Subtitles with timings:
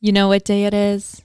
[0.00, 1.22] You know what day it is?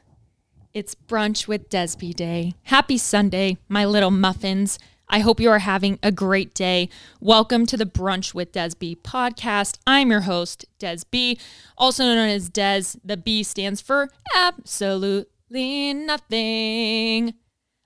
[0.73, 2.55] It's brunch with Desby Day.
[2.63, 4.79] Happy Sunday, my little muffins.
[5.07, 6.89] I hope you are having a great day.
[7.21, 9.77] Welcome to the Brunch with Desby podcast.
[9.85, 11.37] I'm your host, Des B,
[11.77, 12.97] also known as Des.
[13.05, 17.35] The B stands for absolutely nothing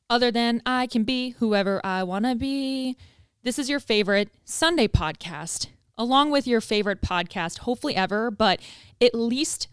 [0.10, 2.96] other than I can be whoever I want to be.
[3.44, 5.68] This is your favorite Sunday podcast,
[5.98, 8.62] along with your favorite podcast, hopefully ever, but
[9.02, 9.68] at least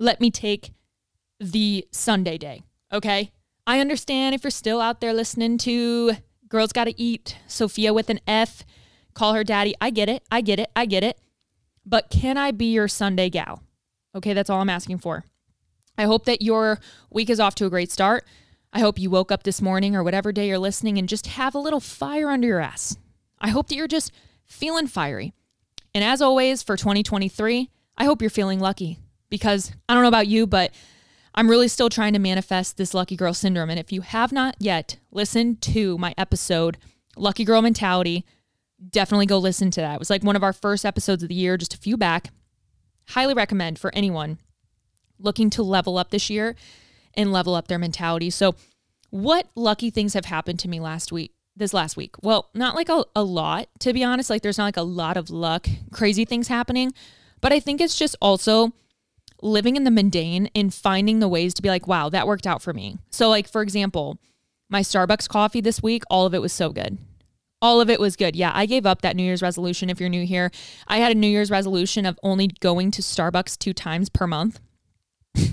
[0.00, 0.72] let me take
[1.38, 3.30] the Sunday day, okay?
[3.66, 6.12] I understand if you're still out there listening to
[6.48, 8.64] Girls Gotta Eat, Sofia with an F,
[9.14, 9.74] call her daddy.
[9.80, 10.24] I get it.
[10.32, 10.70] I get it.
[10.74, 11.20] I get it.
[11.84, 13.62] But can I be your Sunday gal?
[14.14, 15.24] Okay, that's all I'm asking for.
[15.96, 16.80] I hope that your
[17.10, 18.26] week is off to a great start.
[18.72, 21.54] I hope you woke up this morning or whatever day you're listening and just have
[21.54, 22.96] a little fire under your ass.
[23.38, 24.12] I hope that you're just
[24.46, 25.34] feeling fiery.
[25.94, 28.98] And as always, for 2023, I hope you're feeling lucky
[29.30, 30.72] because I don't know about you, but
[31.34, 33.70] I'm really still trying to manifest this lucky girl syndrome.
[33.70, 36.76] And if you have not yet listened to my episode,
[37.16, 38.24] Lucky Girl Mentality,
[38.88, 39.94] definitely go listen to that.
[39.94, 42.30] It was like one of our first episodes of the year, just a few back.
[43.10, 44.38] Highly recommend for anyone
[45.18, 46.56] looking to level up this year
[47.14, 48.30] and level up their mentality.
[48.30, 48.54] So,
[49.10, 51.32] what lucky things have happened to me last week?
[51.56, 52.14] This last week.
[52.22, 54.30] Well, not like a, a lot, to be honest.
[54.30, 56.92] Like, there's not like a lot of luck, crazy things happening.
[57.40, 58.72] But I think it's just also
[59.42, 62.62] living in the mundane and finding the ways to be like, wow, that worked out
[62.62, 62.98] for me.
[63.10, 64.18] So, like, for example,
[64.68, 66.98] my Starbucks coffee this week, all of it was so good.
[67.62, 68.36] All of it was good.
[68.36, 69.90] Yeah, I gave up that New Year's resolution.
[69.90, 70.50] If you're new here,
[70.88, 74.60] I had a New Year's resolution of only going to Starbucks two times per month.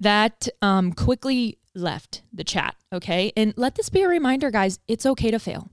[0.00, 2.74] that um, quickly left the chat.
[2.92, 3.32] Okay.
[3.36, 5.70] And let this be a reminder, guys, it's okay to fail.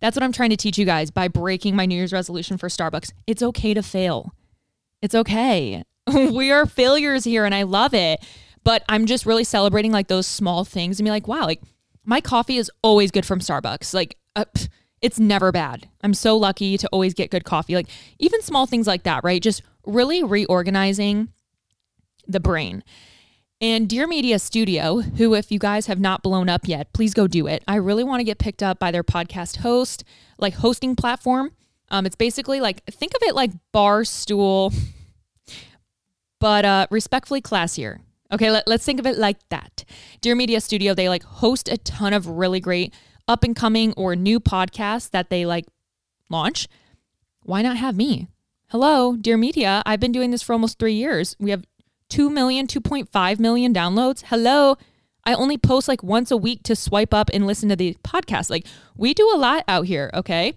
[0.00, 2.68] That's what I'm trying to teach you guys by breaking my New Year's resolution for
[2.68, 3.12] Starbucks.
[3.26, 4.34] It's okay to fail.
[5.02, 5.82] It's okay.
[6.14, 8.24] we are failures here and I love it.
[8.62, 11.62] But I'm just really celebrating like those small things and be like, wow, like
[12.04, 13.94] my coffee is always good from Starbucks.
[13.94, 14.44] Like, uh,
[15.00, 15.88] it's never bad.
[16.02, 17.74] I'm so lucky to always get good coffee.
[17.74, 19.40] Like, even small things like that, right?
[19.40, 21.28] Just really reorganizing
[22.26, 22.84] the brain.
[23.62, 27.26] And Dear Media Studio, who, if you guys have not blown up yet, please go
[27.26, 27.62] do it.
[27.68, 30.04] I really want to get picked up by their podcast host,
[30.38, 31.52] like hosting platform.
[31.90, 34.74] Um, it's basically like think of it like Barstool,
[36.38, 37.98] but uh, respectfully classier.
[38.32, 39.84] Okay, let, let's think of it like that.
[40.20, 42.94] Dear Media Studio, they like host a ton of really great
[43.26, 45.66] up and coming or new podcasts that they like
[46.28, 46.68] launch.
[47.42, 48.28] Why not have me?
[48.68, 49.82] Hello, Dear Media.
[49.84, 51.34] I've been doing this for almost three years.
[51.40, 51.64] We have
[52.10, 54.22] 2 million, 2.5 million downloads.
[54.26, 54.76] Hello.
[55.24, 58.48] I only post like once a week to swipe up and listen to the podcast.
[58.48, 60.54] Like, we do a lot out here, okay?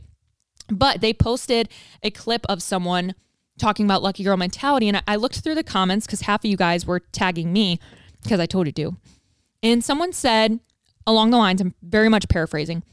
[0.69, 1.69] But they posted
[2.01, 3.15] a clip of someone
[3.57, 4.87] talking about lucky girl mentality.
[4.87, 7.79] And I looked through the comments because half of you guys were tagging me
[8.23, 8.97] because I told you to.
[9.61, 10.59] And someone said
[11.05, 12.83] along the lines, I'm very much paraphrasing,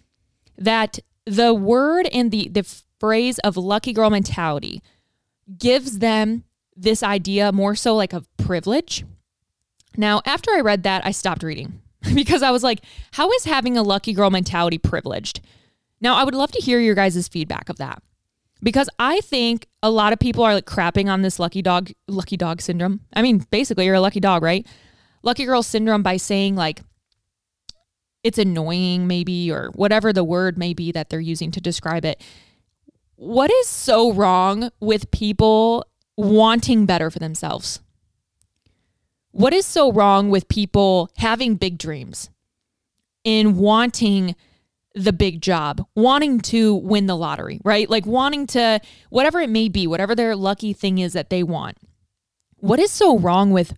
[0.57, 2.65] that the word and the, the
[2.99, 4.83] phrase of lucky girl mentality
[5.59, 6.45] gives them
[6.77, 9.05] this idea more so like of privilege.
[9.97, 11.81] Now, after I read that, I stopped reading
[12.15, 12.81] because I was like,
[13.13, 15.41] how is having a lucky girl mentality privileged?
[16.01, 18.03] Now, I would love to hear your guys' feedback of that
[18.63, 22.37] because I think a lot of people are like crapping on this lucky dog, lucky
[22.37, 23.01] dog syndrome.
[23.15, 24.67] I mean, basically, you're a lucky dog, right?
[25.23, 26.81] Lucky girl syndrome by saying like
[28.23, 32.23] it's annoying, maybe, or whatever the word may be that they're using to describe it.
[33.17, 37.81] What is so wrong with people wanting better for themselves?
[39.33, 42.31] What is so wrong with people having big dreams
[43.25, 44.35] and wanting
[44.95, 47.89] the big job, wanting to win the lottery, right?
[47.89, 51.79] Like wanting to, whatever it may be, whatever their lucky thing is that they want.
[52.57, 53.75] What is so wrong with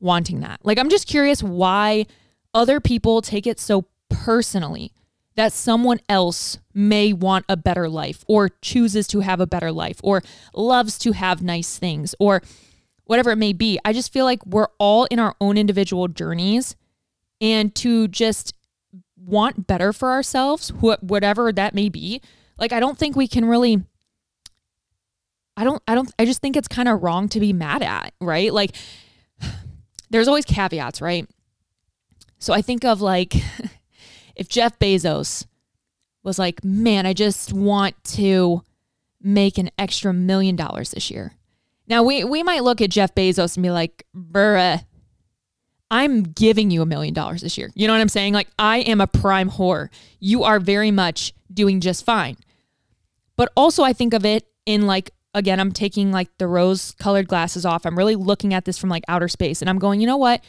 [0.00, 0.60] wanting that?
[0.62, 2.06] Like, I'm just curious why
[2.52, 4.92] other people take it so personally
[5.36, 10.00] that someone else may want a better life or chooses to have a better life
[10.02, 10.22] or
[10.54, 12.42] loves to have nice things or
[13.04, 13.78] whatever it may be.
[13.84, 16.74] I just feel like we're all in our own individual journeys
[17.40, 18.54] and to just
[19.16, 22.20] want better for ourselves, wh- whatever that may be,
[22.58, 23.82] like I don't think we can really
[25.56, 28.12] I don't I don't I just think it's kind of wrong to be mad at,
[28.20, 28.52] right?
[28.52, 28.76] Like
[30.10, 31.28] there's always caveats, right?
[32.38, 33.34] So I think of like
[34.36, 35.46] if Jeff Bezos
[36.22, 38.62] was like, "Man, I just want to
[39.22, 41.32] make an extra million dollars this year."
[41.88, 44.84] Now we we might look at Jeff Bezos and be like, "Bruh,
[45.90, 47.70] I'm giving you a million dollars this year.
[47.74, 48.32] You know what I'm saying?
[48.32, 49.88] Like, I am a prime whore.
[50.18, 52.36] You are very much doing just fine.
[53.36, 57.28] But also, I think of it in like again, I'm taking like the rose colored
[57.28, 57.84] glasses off.
[57.84, 60.42] I'm really looking at this from like outer space and I'm going, you know what?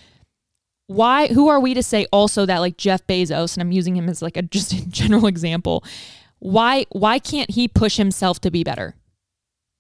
[0.87, 4.07] Why, who are we to say also that like Jeff Bezos, and I'm using him
[4.07, 5.83] as like a just a general example,
[6.39, 8.95] why, why can't he push himself to be better?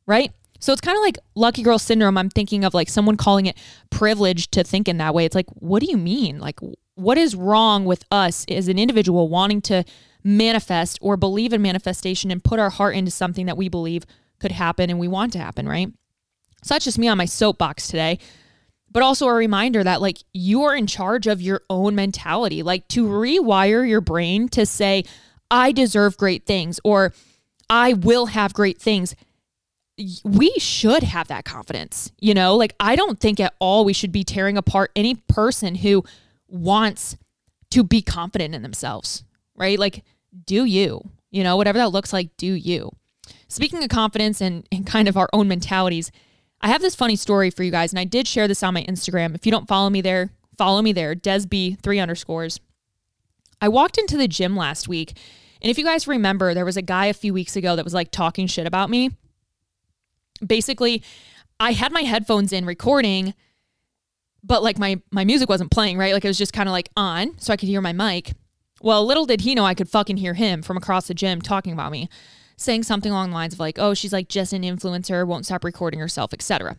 [0.05, 0.33] Right?
[0.59, 2.17] So it's kind of like lucky girl syndrome.
[2.17, 3.57] I'm thinking of like someone calling it
[3.89, 5.25] privilege to think in that way.
[5.25, 6.39] It's like, what do you mean?
[6.39, 6.59] Like,
[6.95, 9.83] what is wrong with us as an individual wanting to
[10.23, 14.03] manifest or believe in manifestation and put our heart into something that we believe
[14.39, 15.89] could happen and we want to happen, right?
[16.63, 18.19] So that's just me on my soapbox today.
[18.89, 22.87] But also a reminder that like you are in charge of your own mentality, like
[22.89, 25.03] to rewire your brain to say,
[25.51, 27.13] I deserve great things or
[27.69, 29.15] I will have great things.
[30.23, 32.55] We should have that confidence, you know?
[32.55, 36.03] Like, I don't think at all we should be tearing apart any person who
[36.47, 37.17] wants
[37.71, 39.23] to be confident in themselves,
[39.55, 39.79] right?
[39.79, 40.03] Like,
[40.45, 42.91] do you, you know, whatever that looks like, do you.
[43.47, 46.11] Speaking of confidence and, and kind of our own mentalities,
[46.61, 48.83] I have this funny story for you guys, and I did share this on my
[48.83, 49.35] Instagram.
[49.35, 52.59] If you don't follow me there, follow me there, Desb three underscores.
[53.59, 55.17] I walked into the gym last week,
[55.61, 57.93] and if you guys remember, there was a guy a few weeks ago that was
[57.93, 59.11] like talking shit about me.
[60.45, 61.03] Basically,
[61.59, 63.33] I had my headphones in recording,
[64.43, 66.13] but like my my music wasn't playing, right?
[66.13, 68.33] Like it was just kind of like on, so I could hear my mic.
[68.81, 71.73] Well, little did he know I could fucking hear him from across the gym talking
[71.73, 72.09] about me,
[72.57, 75.63] saying something along the lines of like, "Oh, she's like just an influencer, won't stop
[75.63, 76.77] recording herself, etc."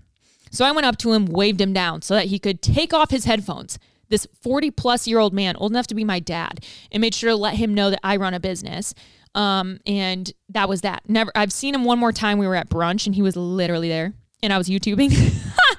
[0.50, 3.11] So I went up to him, waved him down so that he could take off
[3.11, 3.78] his headphones.
[4.08, 7.31] This 40 plus year old man, old enough to be my dad, and made sure
[7.31, 8.94] to let him know that I run a business.
[9.38, 11.08] Um, and that was that.
[11.08, 12.38] Never, I've seen him one more time.
[12.38, 14.12] We were at brunch, and he was literally there,
[14.43, 15.12] and I was YouTubing.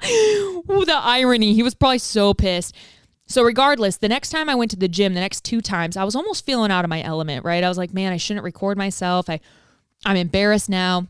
[0.08, 1.52] Ooh, the irony.
[1.52, 2.74] He was probably so pissed.
[3.26, 6.04] So, regardless, the next time I went to the gym, the next two times, I
[6.04, 7.62] was almost feeling out of my element, right?
[7.62, 9.28] I was like, man, I shouldn't record myself.
[9.28, 9.40] I,
[10.06, 11.08] I'm embarrassed now.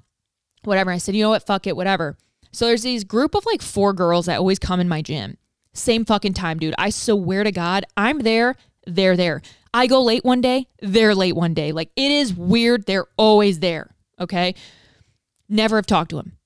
[0.64, 0.91] Whatever.
[0.91, 1.47] I said, you know what?
[1.47, 1.76] Fuck it.
[1.76, 2.19] Whatever.
[2.50, 5.37] So, there's these group of like four girls that always come in my gym.
[5.73, 6.75] Same fucking time, dude.
[6.79, 8.56] I swear to God, I'm there.
[8.88, 9.41] They're there.
[9.72, 10.67] I go late one day.
[10.81, 11.72] They're late one day.
[11.72, 12.87] Like, it is weird.
[12.87, 13.94] They're always there.
[14.19, 14.55] Okay.
[15.49, 16.37] Never have talked to them.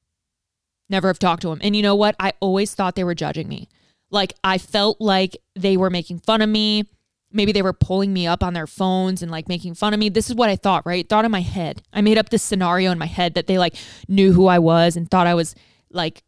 [0.88, 1.60] Never have talked to them.
[1.62, 2.14] And you know what?
[2.20, 3.68] I always thought they were judging me.
[4.10, 6.84] Like I felt like they were making fun of me.
[7.32, 10.08] Maybe they were pulling me up on their phones and like making fun of me.
[10.08, 11.06] This is what I thought, right?
[11.08, 11.82] Thought in my head.
[11.92, 13.74] I made up this scenario in my head that they like
[14.06, 15.54] knew who I was and thought I was
[15.90, 16.22] like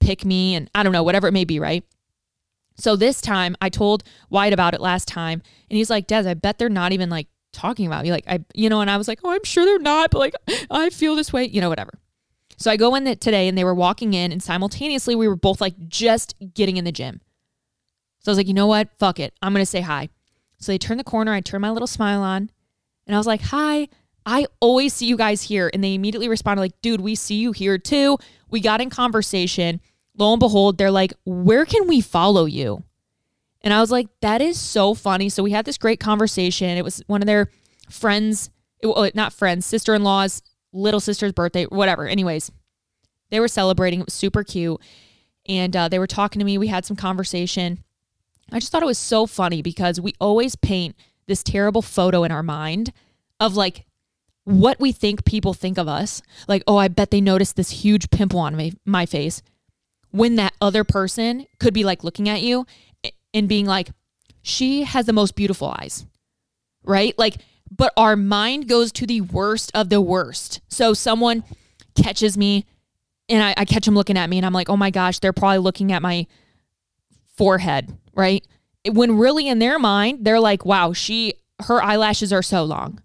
[0.00, 1.84] pick me and I don't know, whatever it may be, right?
[2.76, 6.34] So this time I told White about it last time and he's like, Des, I
[6.34, 8.10] bet they're not even like talking about me.
[8.10, 10.34] Like I, you know, and I was like, oh, I'm sure they're not, but like
[10.70, 11.98] I feel this way, you know, whatever.
[12.58, 15.60] So I go in today and they were walking in and simultaneously we were both
[15.60, 17.20] like just getting in the gym.
[18.20, 18.88] So I was like, you know what?
[18.98, 19.34] Fuck it.
[19.42, 20.08] I'm going to say hi.
[20.58, 21.32] So they turned the corner.
[21.32, 22.50] I turned my little smile on
[23.06, 23.88] and I was like, hi.
[24.28, 25.70] I always see you guys here.
[25.72, 28.18] And they immediately responded, like, dude, we see you here too.
[28.50, 29.80] We got in conversation.
[30.18, 32.82] Lo and behold, they're like, where can we follow you?
[33.62, 35.28] And I was like, that is so funny.
[35.28, 36.76] So we had this great conversation.
[36.76, 37.50] It was one of their
[37.90, 38.50] friends,
[38.82, 40.42] not friends, sister in law's
[40.72, 42.06] little sister's birthday, whatever.
[42.06, 42.50] Anyways,
[43.30, 44.00] they were celebrating.
[44.00, 44.80] It was super cute.
[45.48, 46.58] And uh, they were talking to me.
[46.58, 47.82] We had some conversation.
[48.52, 50.94] I just thought it was so funny because we always paint
[51.26, 52.92] this terrible photo in our mind
[53.40, 53.84] of like
[54.44, 56.22] what we think people think of us.
[56.46, 59.42] Like, oh, I bet they noticed this huge pimple on my, my face.
[60.16, 62.66] When that other person could be like looking at you
[63.34, 63.90] and being like,
[64.42, 66.06] she has the most beautiful eyes,
[66.84, 67.16] right?
[67.18, 67.36] Like,
[67.70, 70.60] but our mind goes to the worst of the worst.
[70.68, 71.44] So someone
[71.94, 72.64] catches me
[73.28, 75.32] and I, I catch them looking at me and I'm like, oh my gosh, they're
[75.32, 76.26] probably looking at my
[77.36, 78.44] forehead right?
[78.90, 83.00] When really in their mind, they're like, wow, she, her eyelashes are so long.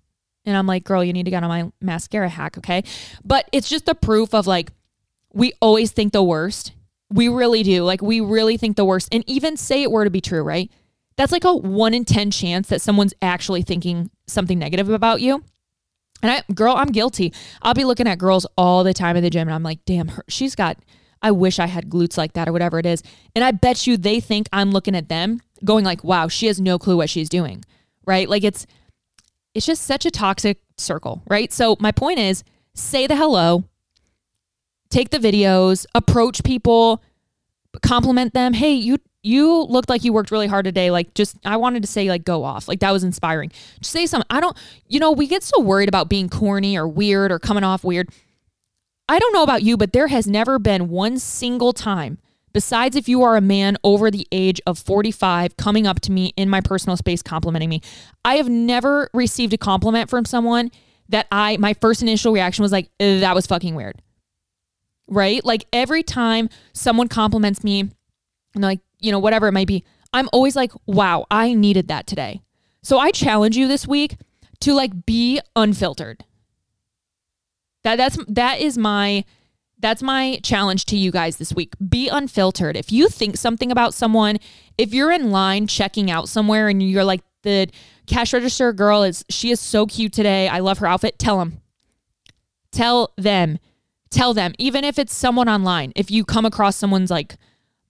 [0.46, 2.84] And I'm like, girl, you need to get on my mascara hack, okay?
[3.24, 4.72] But it's just the proof of like,
[5.34, 6.72] we always think the worst.
[7.12, 7.84] We really do.
[7.84, 9.10] Like, we really think the worst.
[9.12, 10.72] And even say it were to be true, right?
[11.18, 15.44] That's like a one in 10 chance that someone's actually thinking something negative about you.
[16.24, 17.34] And I, girl, I'm guilty.
[17.62, 20.10] I'll be looking at girls all the time at the gym and I'm like, damn,
[20.10, 20.78] her, she's got
[21.22, 23.04] I wish I had glutes like that or whatever it is.
[23.36, 26.60] And I bet you they think I'm looking at them going like, wow, she has
[26.60, 27.64] no clue what she's doing.
[28.06, 28.28] Right?
[28.28, 28.66] Like it's
[29.54, 31.52] it's just such a toxic circle, right?
[31.52, 33.66] So my point is say the hello,
[34.92, 37.02] take the videos, approach people,
[37.82, 38.54] compliment them.
[38.54, 40.92] Hey, you you looked like you worked really hard today.
[40.92, 42.68] Like just I wanted to say like go off.
[42.68, 43.52] Like that was inspiring.
[43.80, 44.28] Just say something.
[44.30, 44.58] I don't
[44.88, 48.10] you know, we get so worried about being corny or weird or coming off weird.
[49.10, 52.18] I don't know about you, but there has never been one single time,
[52.54, 56.34] besides if you are a man over the age of 45 coming up to me
[56.38, 57.82] in my personal space complimenting me.
[58.24, 60.72] I have never received a compliment from someone
[61.10, 64.02] that I, my first initial reaction was like, that was fucking weird.
[65.12, 65.44] Right?
[65.46, 67.82] Like every time someone compliments me
[68.56, 72.08] and like, you know, whatever it might be, I'm always like, wow, I needed that
[72.08, 72.42] today.
[72.82, 74.18] So I challenge you this week
[74.62, 76.24] to like be unfiltered.
[77.84, 79.26] That that's that is my
[79.80, 81.74] that's my challenge to you guys this week.
[81.90, 82.78] Be unfiltered.
[82.78, 84.38] If you think something about someone,
[84.78, 87.70] if you're in line checking out somewhere and you're like the
[88.06, 90.48] cash register girl is she is so cute today.
[90.48, 91.18] I love her outfit.
[91.18, 91.62] Tell them.
[92.72, 93.60] Tell them.
[94.12, 95.94] Tell them even if it's someone online.
[95.96, 97.38] If you come across someone's like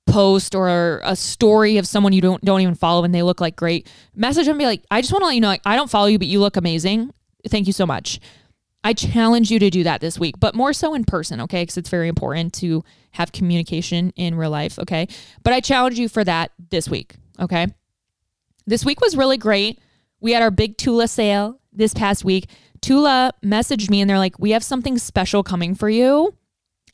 [0.08, 3.56] post or a story of someone you don't don't even follow and they look like
[3.56, 5.90] great, message them be like, "I just want to let you know like I don't
[5.90, 7.12] follow you but you look amazing.
[7.48, 8.20] Thank you so much."
[8.84, 11.62] I challenge you to do that this week, but more so in person, okay?
[11.62, 15.08] Because it's very important to have communication in real life, okay?
[15.44, 17.68] But I challenge you for that this week, okay?
[18.66, 19.80] This week was really great.
[20.20, 22.48] We had our big Tula sale this past week.
[22.82, 26.36] Tula messaged me and they're like, We have something special coming for you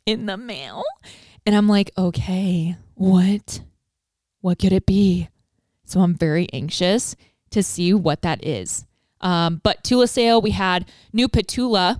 [0.05, 0.83] in the mail.
[1.45, 3.61] And I'm like, Okay, what?
[4.41, 5.29] What could it be?
[5.85, 7.15] So I'm very anxious
[7.51, 8.85] to see what that is.
[9.21, 11.99] Um, but Tula sale, we had new Petula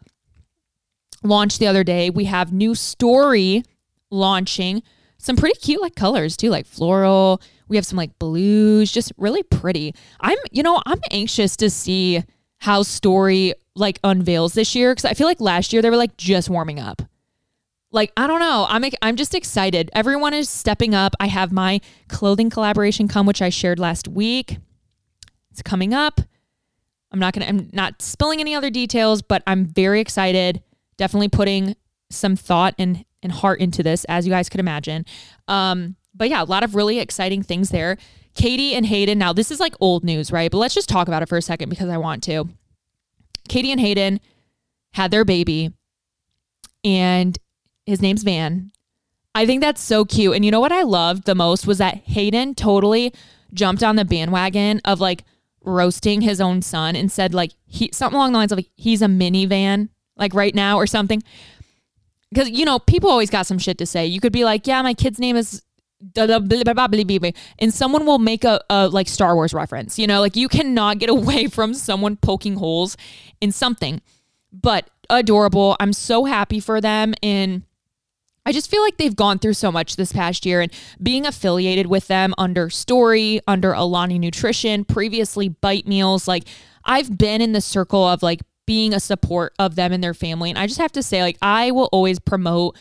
[1.24, 2.10] launched the other day.
[2.10, 3.64] We have new story
[4.10, 4.84] launching.
[5.18, 7.42] Some pretty cute like colors too, like floral.
[7.68, 9.96] We have some like blues, just really pretty.
[10.20, 12.24] I'm, you know, I'm anxious to see
[12.60, 16.18] how story like unveils this year because I feel like last year they were like
[16.18, 17.02] just warming up.
[17.92, 19.90] Like I don't know, I'm I'm just excited.
[19.94, 21.16] Everyone is stepping up.
[21.20, 24.58] I have my clothing collaboration come, which I shared last week.
[25.52, 26.22] It's coming up.
[27.12, 30.62] I'm not gonna I'm not spilling any other details, but I'm very excited.
[30.98, 31.76] Definitely putting
[32.10, 35.06] some thought and and heart into this, as you guys could imagine.
[35.48, 37.98] Um, but yeah, a lot of really exciting things there.
[38.36, 39.18] Katie and Hayden.
[39.18, 40.52] Now, this is like old news, right?
[40.52, 42.50] But let's just talk about it for a second because I want to.
[43.50, 44.20] Katie and Hayden
[44.94, 45.74] had their baby,
[46.84, 47.38] and
[47.86, 48.72] his name's Van.
[49.34, 50.36] I think that's so cute.
[50.36, 53.14] And you know what I loved the most was that Hayden totally
[53.54, 55.24] jumped on the bandwagon of like
[55.64, 59.02] roasting his own son and said like he something along the lines of like he's
[59.02, 61.22] a minivan like right now or something.
[62.30, 64.06] Because you know people always got some shit to say.
[64.06, 65.64] You could be like, yeah, my kid's name is.
[67.60, 71.00] And someone will make a, a like Star Wars reference, you know, like you cannot
[71.00, 72.98] get away from someone poking holes
[73.42, 74.02] in something.
[74.52, 75.76] But adorable.
[75.80, 77.14] I'm so happy for them.
[77.24, 77.64] And
[78.46, 81.88] I just feel like they've gone through so much this past year and being affiliated
[81.88, 86.46] with them under Story, under Alani Nutrition, previously Bite Meals, like
[86.86, 90.50] I've been in the circle of like being a support of them and their family.
[90.50, 92.78] And I just have to say, like, I will always promote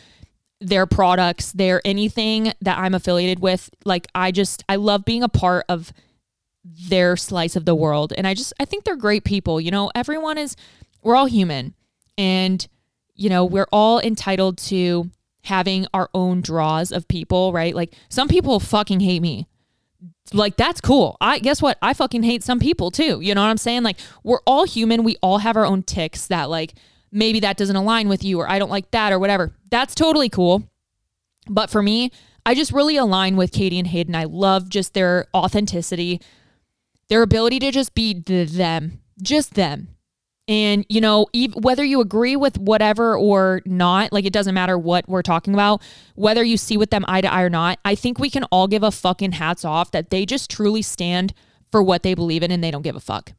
[0.59, 3.69] their products, their anything that I'm affiliated with.
[3.85, 5.93] Like, I just, I love being a part of
[6.63, 8.13] their slice of the world.
[8.17, 9.61] And I just, I think they're great people.
[9.61, 10.55] You know, everyone is,
[11.01, 11.73] we're all human.
[12.17, 12.67] And,
[13.15, 15.09] you know, we're all entitled to
[15.47, 17.73] having our own draws of people, right?
[17.73, 19.47] Like some people fucking hate me.
[20.33, 21.15] Like that's cool.
[21.21, 21.77] I guess what?
[21.81, 23.21] I fucking hate some people too.
[23.21, 23.83] You know what I'm saying?
[23.83, 25.03] Like we're all human.
[25.03, 26.73] We all have our own ticks that like
[27.11, 29.53] maybe that doesn't align with you or I don't like that or whatever.
[29.69, 30.63] That's totally cool.
[31.49, 32.11] But for me,
[32.45, 34.15] I just really align with Katie and Hayden.
[34.15, 36.21] I love just their authenticity,
[37.09, 39.89] their ability to just be them, just them.
[40.49, 45.07] And, you know, whether you agree with whatever or not, like it doesn't matter what
[45.09, 45.81] we're talking about,
[46.15, 48.67] whether you see with them eye to eye or not, I think we can all
[48.67, 51.33] give a fucking hats off that they just truly stand
[51.69, 53.33] for what they believe in and they don't give a fuck.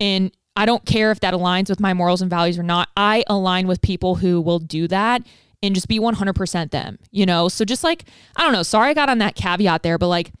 [0.00, 2.88] And I don't care if that aligns with my morals and values or not.
[2.96, 5.22] I align with people who will do that
[5.62, 7.48] and just be 100% them, you know?
[7.48, 8.04] So just like,
[8.36, 10.32] I don't know, sorry I got on that caveat there, but like,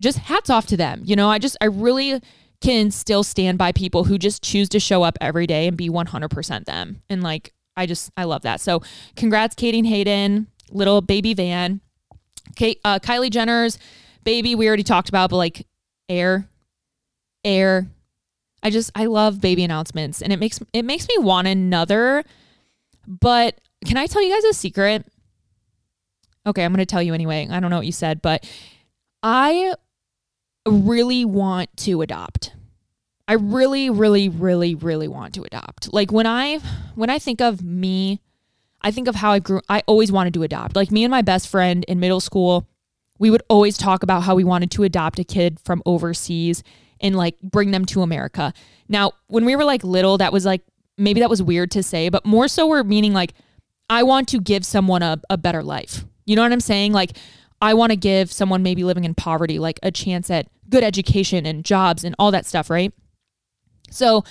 [0.00, 1.02] just hats off to them.
[1.04, 2.20] You know, I just, I really
[2.60, 5.88] can still stand by people who just choose to show up every day and be
[5.88, 7.02] 100% them.
[7.08, 8.60] And like, I just, I love that.
[8.60, 8.82] So
[9.16, 11.80] congrats, Katie Hayden, little baby Van.
[12.56, 13.78] Kate, uh, Kylie Jenner's
[14.24, 15.66] baby, we already talked about, but like
[16.08, 16.48] Aire,
[17.44, 17.86] Aire.
[18.62, 22.24] I just, I love baby announcements and it makes, it makes me want another.
[23.06, 25.04] But can I tell you guys a secret?
[26.46, 27.48] Okay, I'm going to tell you anyway.
[27.50, 28.48] I don't know what you said, but
[29.22, 29.74] I
[30.66, 32.54] really want to adopt.
[33.28, 35.92] I really, really, really, really want to adopt.
[35.92, 36.58] Like when I
[36.94, 38.20] when I think of me,
[38.82, 40.74] I think of how I grew I always wanted to adopt.
[40.76, 42.66] Like me and my best friend in middle school,
[43.18, 46.62] we would always talk about how we wanted to adopt a kid from overseas
[47.02, 48.52] and like bring them to America.
[48.88, 50.62] Now, when we were like little, that was like
[50.96, 53.34] maybe that was weird to say, but more so we're meaning like
[53.90, 56.04] I want to give someone a, a better life.
[56.24, 56.92] You know what I'm saying?
[56.92, 57.16] Like
[57.60, 61.44] I want to give someone maybe living in poverty like a chance at good education
[61.44, 62.92] and jobs and all that stuff, right?
[63.90, 64.24] So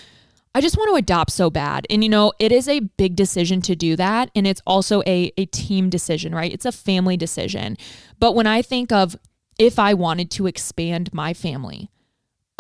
[0.54, 1.88] I just want to adopt so bad.
[1.90, 4.32] And you know, it is a big decision to do that.
[4.36, 6.52] And it's also a, a team decision, right?
[6.52, 7.78] It's a family decision.
[8.20, 9.16] But when I think of
[9.58, 11.90] if I wanted to expand my family,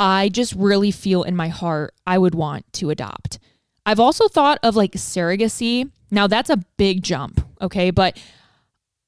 [0.01, 3.37] I just really feel in my heart I would want to adopt.
[3.85, 5.91] I've also thought of like surrogacy.
[6.09, 7.91] Now that's a big jump, okay?
[7.91, 8.17] But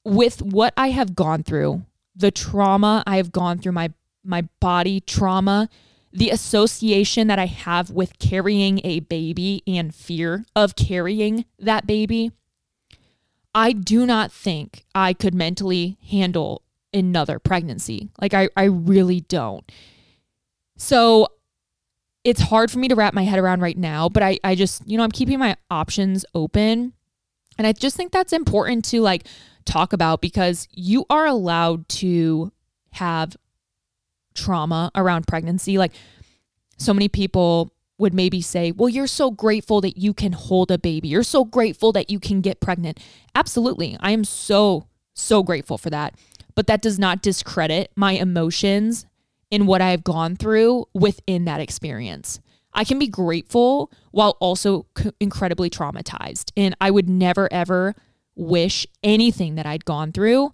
[0.06, 1.82] with what I have gone through,
[2.16, 3.92] the trauma I have gone through, my
[4.24, 5.68] my body trauma,
[6.12, 12.32] the association that I have with carrying a baby and fear of carrying that baby,
[13.56, 16.62] I do not think I could mentally handle
[16.94, 18.10] another pregnancy.
[18.22, 19.70] Like, I, I really don't.
[20.78, 21.28] So
[22.24, 24.88] it's hard for me to wrap my head around right now, but I, I just,
[24.88, 26.94] you know, I'm keeping my options open.
[27.58, 29.28] And I just think that's important to like
[29.66, 32.52] talk about because you are allowed to
[32.92, 33.36] have
[34.34, 35.78] trauma around pregnancy.
[35.78, 35.94] Like
[36.78, 40.78] so many people would maybe say, Well, you're so grateful that you can hold a
[40.78, 41.10] baby.
[41.10, 43.00] You're so grateful that you can get pregnant.
[43.36, 43.98] Absolutely.
[44.00, 46.16] I am so, so grateful for that.
[46.56, 49.06] But that does not discredit my emotions
[49.54, 52.40] in what I've gone through within that experience.
[52.74, 54.88] I can be grateful while also
[55.20, 56.52] incredibly traumatized.
[56.58, 57.94] And I would never, ever
[58.36, 60.54] wish anything that I'd gone through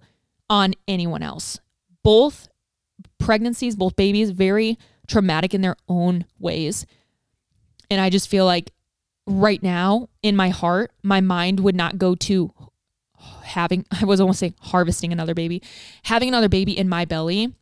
[0.50, 1.60] on anyone else.
[2.04, 2.48] Both
[3.16, 4.78] pregnancies, both babies, very
[5.08, 6.84] traumatic in their own ways.
[7.90, 8.70] And I just feel like
[9.26, 12.52] right now in my heart, my mind would not go to
[13.44, 15.62] having, I was almost saying harvesting another baby,
[16.02, 17.54] having another baby in my belly.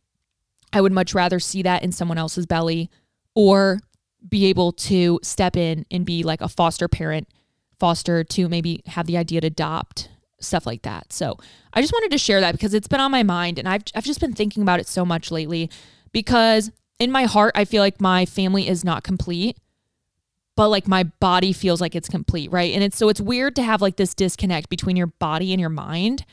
[0.71, 2.89] I would much rather see that in someone else's belly
[3.35, 3.79] or
[4.27, 7.27] be able to step in and be like a foster parent,
[7.79, 10.09] foster to maybe have the idea to adopt
[10.39, 11.11] stuff like that.
[11.11, 11.37] So
[11.73, 14.03] I just wanted to share that because it's been on my mind and I've, I've
[14.03, 15.69] just been thinking about it so much lately
[16.11, 19.57] because in my heart, I feel like my family is not complete,
[20.55, 22.73] but like my body feels like it's complete, right?
[22.73, 25.69] And it's so it's weird to have like this disconnect between your body and your
[25.69, 26.25] mind.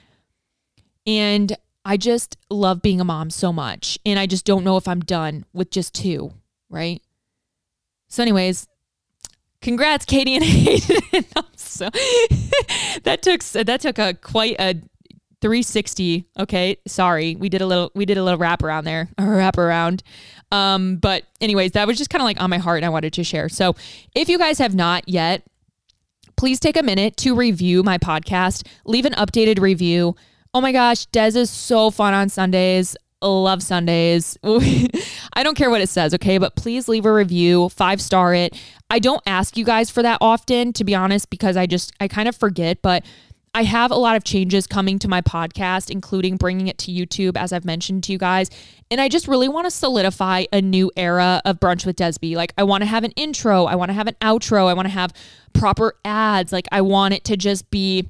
[1.06, 3.96] And I just love being a mom so much.
[4.04, 6.32] And I just don't know if I'm done with just two,
[6.68, 7.00] right?
[8.08, 8.66] So, anyways,
[9.62, 11.24] congrats, Katie and Hayden.
[11.56, 11.88] so
[13.04, 14.74] that took that took a quite a
[15.40, 16.26] 360.
[16.40, 19.56] Okay, sorry, we did a little we did a little wrap around there, a wrap
[19.56, 20.02] around.
[20.50, 23.12] Um, but anyways, that was just kind of like on my heart, and I wanted
[23.12, 23.48] to share.
[23.48, 23.76] So
[24.12, 25.44] if you guys have not yet,
[26.36, 28.66] please take a minute to review my podcast.
[28.84, 30.16] Leave an updated review.
[30.56, 34.38] Oh my gosh, Des is so fun on Sundays love Sundays.
[34.44, 36.38] I don't care what it says, okay?
[36.38, 38.58] But please leave a review, five star it.
[38.88, 42.08] I don't ask you guys for that often, to be honest, because I just, I
[42.08, 43.04] kind of forget, but
[43.54, 47.36] I have a lot of changes coming to my podcast, including bringing it to YouTube,
[47.36, 48.48] as I've mentioned to you guys.
[48.90, 52.34] And I just really want to solidify a new era of Brunch with Desby.
[52.34, 54.86] Like, I want to have an intro, I want to have an outro, I want
[54.86, 55.12] to have
[55.54, 56.52] proper ads.
[56.52, 58.08] Like, I want it to just be,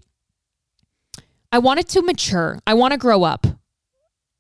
[1.53, 2.59] I want it to mature.
[2.67, 3.47] I want to grow up.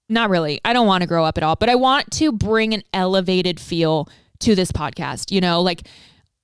[0.08, 0.60] Not really.
[0.64, 3.58] I don't want to grow up at all, but I want to bring an elevated
[3.58, 4.08] feel
[4.40, 5.88] to this podcast, you know, like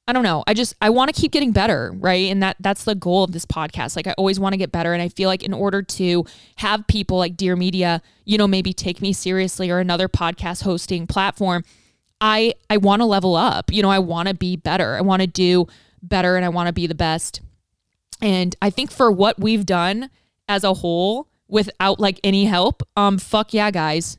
[0.09, 0.43] I don't know.
[0.49, 2.29] I just I want to keep getting better, right?
[2.31, 3.95] And that that's the goal of this podcast.
[3.95, 6.25] Like I always want to get better and I feel like in order to
[6.57, 11.07] have people like Dear Media, you know, maybe take me seriously or another podcast hosting
[11.07, 11.63] platform,
[12.21, 13.73] I I want to level up.
[13.73, 14.97] You know, I want to be better.
[14.97, 15.69] I want to do
[16.03, 17.41] better and I want to be the best.
[18.21, 20.11] And I think for what we've done
[20.53, 24.19] as a whole, without like any help, um, fuck yeah, guys.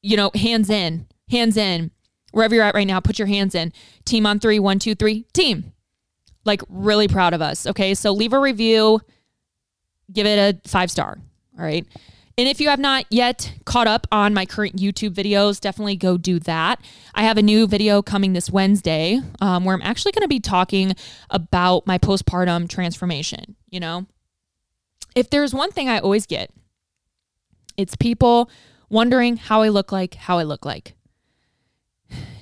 [0.00, 1.90] You know, hands in, hands in.
[2.30, 3.72] Wherever you're at right now, put your hands in.
[4.04, 5.72] Team on three, one, two, three, team.
[6.44, 7.66] Like, really proud of us.
[7.66, 7.94] Okay.
[7.94, 9.00] So leave a review,
[10.12, 11.18] give it a five star.
[11.58, 11.86] All right.
[12.38, 16.16] And if you have not yet caught up on my current YouTube videos, definitely go
[16.16, 16.80] do that.
[17.14, 20.40] I have a new video coming this Wednesday um, where I'm actually going to be
[20.40, 20.96] talking
[21.28, 23.56] about my postpartum transformation.
[23.68, 24.06] You know,
[25.14, 26.50] if there's one thing I always get
[27.76, 28.50] it's people
[28.88, 30.94] wondering how I look like, how I look like.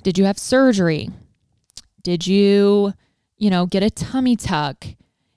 [0.03, 1.09] Did you have surgery?
[2.03, 2.93] Did you,
[3.37, 4.85] you know, get a tummy tuck?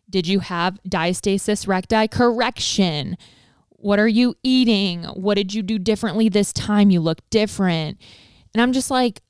[0.08, 3.16] Did you have diastasis recti correction?
[3.68, 5.04] What are you eating?
[5.04, 6.90] What did you do differently this time?
[6.90, 8.00] You look different.
[8.52, 9.20] And I'm just like,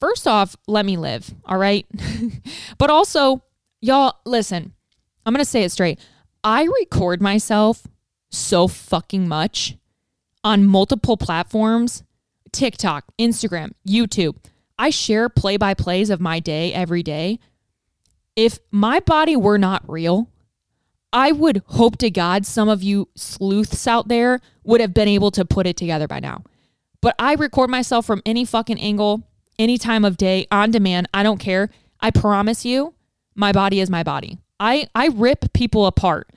[0.00, 1.32] first off, let me live.
[1.46, 1.86] All right.
[2.78, 3.42] but also,
[3.80, 4.74] y'all, listen,
[5.24, 5.98] I'm going to say it straight.
[6.44, 7.86] I record myself
[8.30, 9.76] so fucking much
[10.42, 12.02] on multiple platforms
[12.52, 14.36] TikTok, Instagram, YouTube.
[14.78, 17.38] I share play by plays of my day every day.
[18.36, 20.28] If my body were not real,
[21.12, 25.30] I would hope to God some of you sleuths out there would have been able
[25.32, 26.44] to put it together by now.
[27.00, 29.22] But I record myself from any fucking angle,
[29.58, 31.08] any time of day, on demand.
[31.14, 31.70] I don't care.
[32.00, 32.94] I promise you,
[33.34, 34.38] my body is my body.
[34.62, 36.30] I, I rip people apart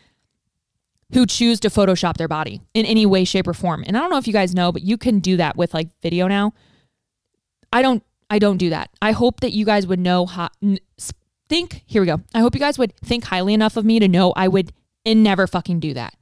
[1.14, 3.84] who choose to Photoshop their body in any way, shape, or form.
[3.86, 5.90] And I don't know if you guys know, but you can do that with like
[6.02, 6.54] video now.
[7.72, 8.90] I don't I don't do that.
[9.00, 10.50] I hope that you guys would know how
[11.48, 12.22] think here we go.
[12.34, 14.74] I hope you guys would think highly enough of me to know I would
[15.06, 16.16] and never fucking do that.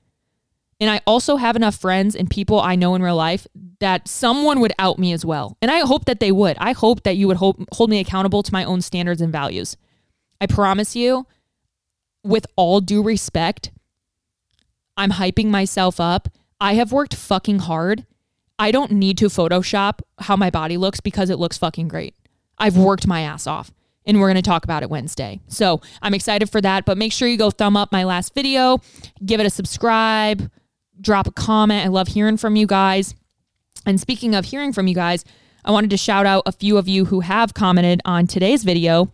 [0.81, 3.47] And I also have enough friends and people I know in real life
[3.79, 5.57] that someone would out me as well.
[5.61, 6.57] And I hope that they would.
[6.59, 9.77] I hope that you would hold, hold me accountable to my own standards and values.
[10.41, 11.25] I promise you,
[12.23, 13.71] with all due respect,
[14.97, 16.29] I'm hyping myself up.
[16.59, 18.05] I have worked fucking hard.
[18.57, 22.15] I don't need to Photoshop how my body looks because it looks fucking great.
[22.57, 23.71] I've worked my ass off
[24.05, 25.41] and we're going to talk about it Wednesday.
[25.47, 26.85] So I'm excited for that.
[26.85, 28.79] But make sure you go thumb up my last video,
[29.25, 30.49] give it a subscribe,
[31.01, 31.85] drop a comment.
[31.85, 33.15] I love hearing from you guys.
[33.85, 35.25] And speaking of hearing from you guys,
[35.65, 39.13] I wanted to shout out a few of you who have commented on today's video.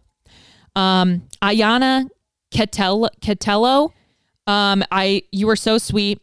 [0.75, 2.09] Um, Ayana
[2.51, 3.91] Ketel- Ketello,
[4.47, 6.21] um, I you were so sweet.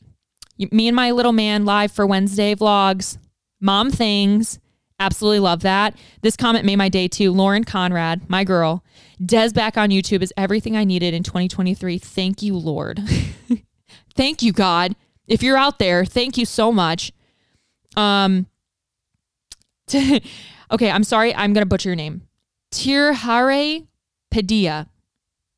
[0.56, 3.18] You, me and my little man live for Wednesday vlogs,
[3.60, 4.58] mom things.
[4.98, 5.94] Absolutely love that.
[6.22, 7.30] This comment made my day too.
[7.30, 8.82] Lauren Conrad, my girl.
[9.24, 11.98] Des back on YouTube is everything I needed in 2023.
[11.98, 13.00] Thank you, Lord.
[14.14, 14.96] thank you, God.
[15.28, 17.12] If you're out there, thank you so much.
[17.96, 18.46] Um
[19.94, 21.34] okay, I'm sorry.
[21.34, 22.22] I'm to butcher your name.
[22.72, 23.86] Tirhare
[24.30, 24.88] Padilla.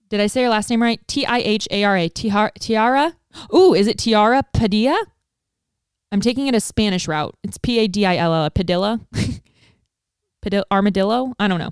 [0.08, 1.06] Did I say your last name right?
[1.06, 2.08] T I H A R A.
[2.08, 3.16] Tiara?
[3.54, 5.04] Ooh, is it Tiara Padilla?
[6.10, 7.34] I'm taking it a Spanish route.
[7.42, 9.00] It's P A D I L L, Padilla.
[10.42, 11.34] Padilla, armadillo?
[11.38, 11.70] I don't know.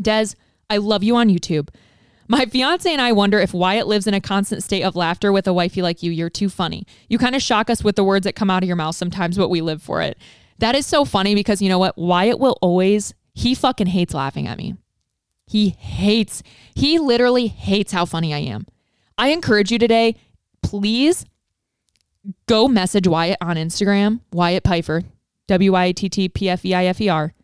[0.00, 0.28] Des,
[0.70, 1.68] I love you on YouTube.
[2.28, 5.48] My fiance and I wonder if Wyatt lives in a constant state of laughter with
[5.48, 6.12] a wifey like you.
[6.12, 6.86] You're too funny.
[7.08, 9.36] You kind of shock us with the words that come out of your mouth sometimes,
[9.36, 10.16] but we live for it.
[10.58, 11.98] That is so funny because you know what?
[11.98, 14.76] Wyatt will always, he fucking hates laughing at me.
[15.50, 16.44] He hates,
[16.76, 18.68] he literally hates how funny I am.
[19.18, 20.14] I encourage you today,
[20.62, 21.24] please
[22.46, 25.04] go message Wyatt on Instagram, Wyatt Pfeifer,
[25.48, 27.34] W Y T T P F E I F E R.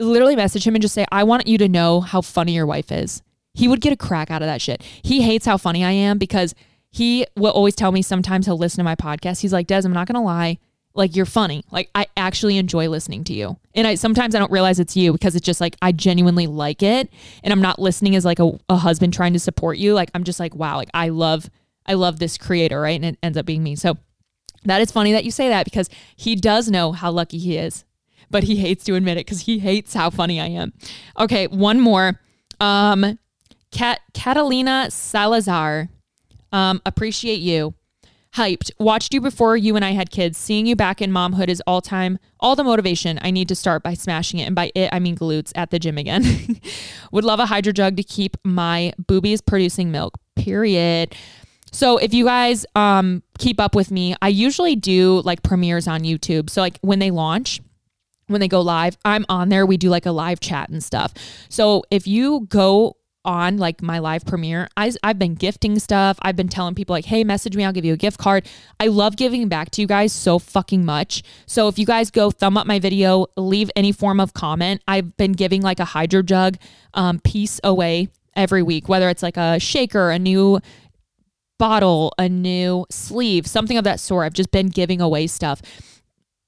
[0.00, 2.90] Literally message him and just say, I want you to know how funny your wife
[2.90, 3.22] is.
[3.54, 4.82] He would get a crack out of that shit.
[4.82, 6.52] He hates how funny I am because
[6.90, 9.42] he will always tell me sometimes he'll listen to my podcast.
[9.42, 10.58] He's like, Des, I'm not going to lie.
[10.96, 11.64] Like, you're funny.
[11.70, 13.56] Like, I actually enjoy listening to you.
[13.74, 16.82] And I sometimes I don't realize it's you because it's just like, I genuinely like
[16.82, 17.10] it.
[17.42, 19.94] And I'm not listening as like a, a husband trying to support you.
[19.94, 21.50] Like, I'm just like, wow, like, I love,
[21.84, 22.96] I love this creator, right?
[22.96, 23.76] And it ends up being me.
[23.76, 23.98] So,
[24.64, 27.84] that is funny that you say that because he does know how lucky he is,
[28.30, 30.72] but he hates to admit it because he hates how funny I am.
[31.18, 32.20] Okay, one more.
[32.58, 33.18] Um,
[33.70, 35.88] Cat- Catalina Salazar,
[36.52, 37.74] um, appreciate you.
[38.36, 38.70] Hyped.
[38.78, 40.36] Watched you before you and I had kids.
[40.36, 43.18] Seeing you back in momhood is all time, all the motivation.
[43.22, 44.44] I need to start by smashing it.
[44.44, 46.22] And by it, I mean glutes at the gym again.
[47.12, 50.18] Would love a hydro jug to keep my boobies producing milk.
[50.34, 51.16] Period.
[51.72, 56.02] So if you guys um, keep up with me, I usually do like premieres on
[56.02, 56.50] YouTube.
[56.50, 57.62] So like when they launch,
[58.26, 59.64] when they go live, I'm on there.
[59.64, 61.14] We do like a live chat and stuff.
[61.48, 66.16] So if you go on like my live premiere, I, I've been gifting stuff.
[66.22, 67.64] I've been telling people like, hey, message me.
[67.64, 68.48] I'll give you a gift card.
[68.80, 71.22] I love giving back to you guys so fucking much.
[71.46, 74.82] So if you guys go thumb up my video, leave any form of comment.
[74.88, 76.56] I've been giving like a hydro jug
[76.94, 80.60] um, piece away every week, whether it's like a shaker, a new
[81.58, 84.24] bottle, a new sleeve, something of that sort.
[84.26, 85.60] I've just been giving away stuff.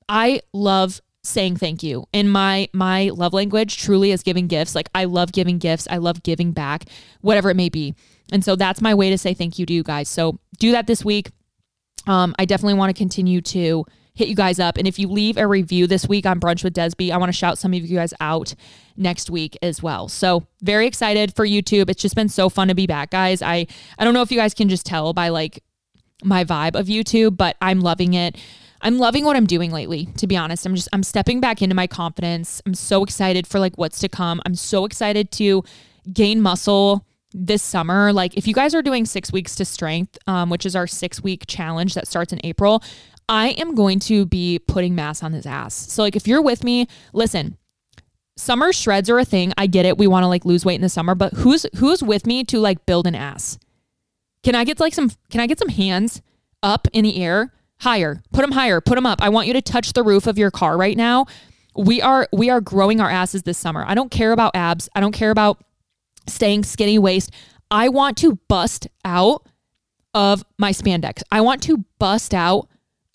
[0.08, 2.04] I love saying thank you.
[2.12, 4.74] And my my love language truly is giving gifts.
[4.74, 5.86] Like I love giving gifts.
[5.90, 6.84] I love giving back,
[7.20, 7.94] whatever it may be.
[8.32, 10.08] And so that's my way to say thank you to you guys.
[10.08, 11.30] So do that this week.
[12.06, 14.76] Um, I definitely want to continue to hit you guys up.
[14.76, 17.36] And if you leave a review this week on Brunch with Desby, I want to
[17.36, 18.54] shout some of you guys out
[18.96, 20.08] next week as well.
[20.08, 21.88] So very excited for YouTube.
[21.88, 23.42] It's just been so fun to be back, guys.
[23.42, 23.66] I
[23.98, 25.62] I don't know if you guys can just tell by like
[26.24, 28.36] my vibe of YouTube, but I'm loving it.
[28.80, 30.64] I'm loving what I'm doing lately, to be honest.
[30.64, 32.62] I'm just I'm stepping back into my confidence.
[32.64, 34.40] I'm so excited for like what's to come.
[34.46, 35.64] I'm so excited to
[36.12, 38.12] gain muscle this summer.
[38.12, 41.22] Like if you guys are doing 6 weeks to strength, um, which is our 6
[41.22, 42.82] week challenge that starts in April,
[43.28, 45.74] I am going to be putting mass on his ass.
[45.74, 47.58] So like if you're with me, listen,
[48.36, 49.52] summer shreds are a thing.
[49.58, 49.98] I get it.
[49.98, 52.58] We want to like lose weight in the summer, but who's who's with me to
[52.58, 53.58] like build an ass?
[54.42, 56.22] Can I get like some can I get some hands
[56.62, 57.52] up in the air?
[57.80, 58.22] Higher.
[58.32, 58.80] Put them higher.
[58.80, 59.22] Put them up.
[59.22, 61.26] I want you to touch the roof of your car right now.
[61.76, 63.84] We are we are growing our asses this summer.
[63.86, 64.88] I don't care about abs.
[64.94, 65.62] I don't care about
[66.26, 67.30] staying skinny waist.
[67.70, 69.46] I want to bust out
[70.14, 71.22] of my spandex.
[71.30, 72.68] I want to bust out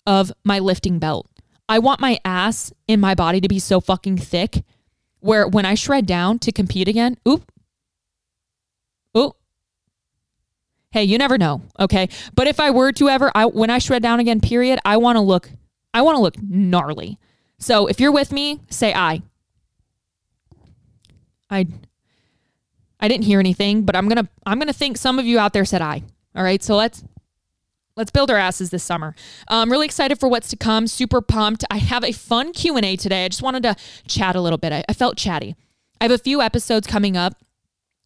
[0.06, 1.28] of my lifting belt.
[1.68, 4.64] I want my ass in my body to be so fucking thick
[5.20, 7.50] where when I shred down to compete again, oop,
[10.94, 12.08] Hey, you never know, okay?
[12.36, 15.16] But if I were to ever I when I shred down again, period, I want
[15.16, 15.50] to look
[15.92, 17.18] I want to look gnarly.
[17.58, 19.22] So if you're with me, say I.
[21.50, 21.66] I
[23.00, 25.36] I didn't hear anything, but I'm going to I'm going to think some of you
[25.36, 26.04] out there said I.
[26.36, 26.62] All right?
[26.62, 27.02] So let's
[27.96, 29.16] let's build our asses this summer.
[29.48, 30.86] I'm really excited for what's to come.
[30.86, 31.64] Super pumped.
[31.72, 33.24] I have a fun Q&A today.
[33.24, 33.74] I just wanted to
[34.06, 34.72] chat a little bit.
[34.72, 35.56] I, I felt chatty.
[36.00, 37.34] I have a few episodes coming up,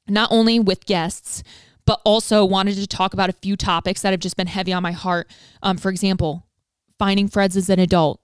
[0.08, 1.42] not only with guests,
[1.88, 4.82] but also wanted to talk about a few topics that have just been heavy on
[4.82, 5.26] my heart.
[5.62, 6.46] Um, for example,
[6.98, 8.20] finding friends as an adult,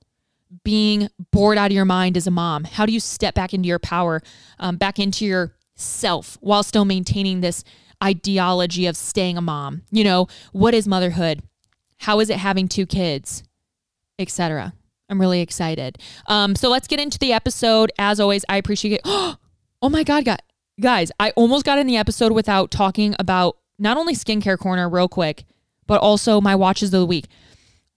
[0.64, 2.64] being bored out of your mind as a mom.
[2.64, 4.20] How do you step back into your power,
[4.58, 7.64] um, back into your self while still maintaining this
[8.02, 9.80] ideology of staying a mom?
[9.90, 11.42] You know, what is motherhood?
[12.00, 13.44] How is it having two kids,
[14.18, 14.74] etc.
[15.08, 15.96] I'm really excited.
[16.26, 17.92] Um, so let's get into the episode.
[17.98, 19.36] As always, I appreciate it.
[19.82, 20.40] Oh my God, God,
[20.80, 25.08] guys, I almost got in the episode without talking about not only skincare corner real
[25.08, 25.44] quick,
[25.86, 27.26] but also my watches of the week.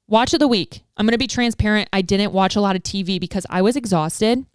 [0.08, 0.84] Watch of the week.
[0.96, 1.90] I'm going to be transparent.
[1.92, 4.46] I didn't watch a lot of TV because I was exhausted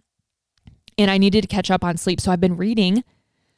[0.97, 2.19] and I needed to catch up on sleep.
[2.19, 3.03] So I've been reading.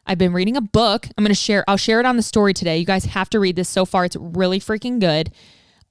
[0.06, 1.08] I've been reading a book.
[1.18, 2.78] I'm going to share I'll share it on the story today.
[2.78, 4.06] You guys have to read this so far.
[4.06, 5.32] It's really freaking good.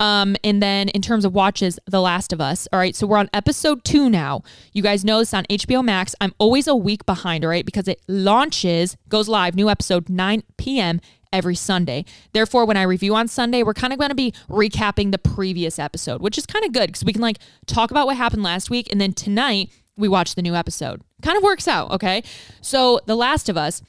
[0.00, 2.66] Um, and then in terms of watches, The Last of Us.
[2.72, 4.42] All right, so we're on episode two now.
[4.72, 6.14] You guys know this on HBO Max.
[6.20, 10.42] I'm always a week behind, all right, because it launches, goes live, new episode 9
[10.57, 11.00] p.m.
[11.33, 12.04] every Sunday.
[12.33, 15.78] Therefore, when I review on Sunday, we're kind of going to be recapping the previous
[15.78, 18.70] episode, which is kind of good because we can like talk about what happened last
[18.70, 21.02] week, and then tonight we watch the new episode.
[21.22, 22.22] Kind of works out, okay?
[22.61, 23.80] So, The Last of Us,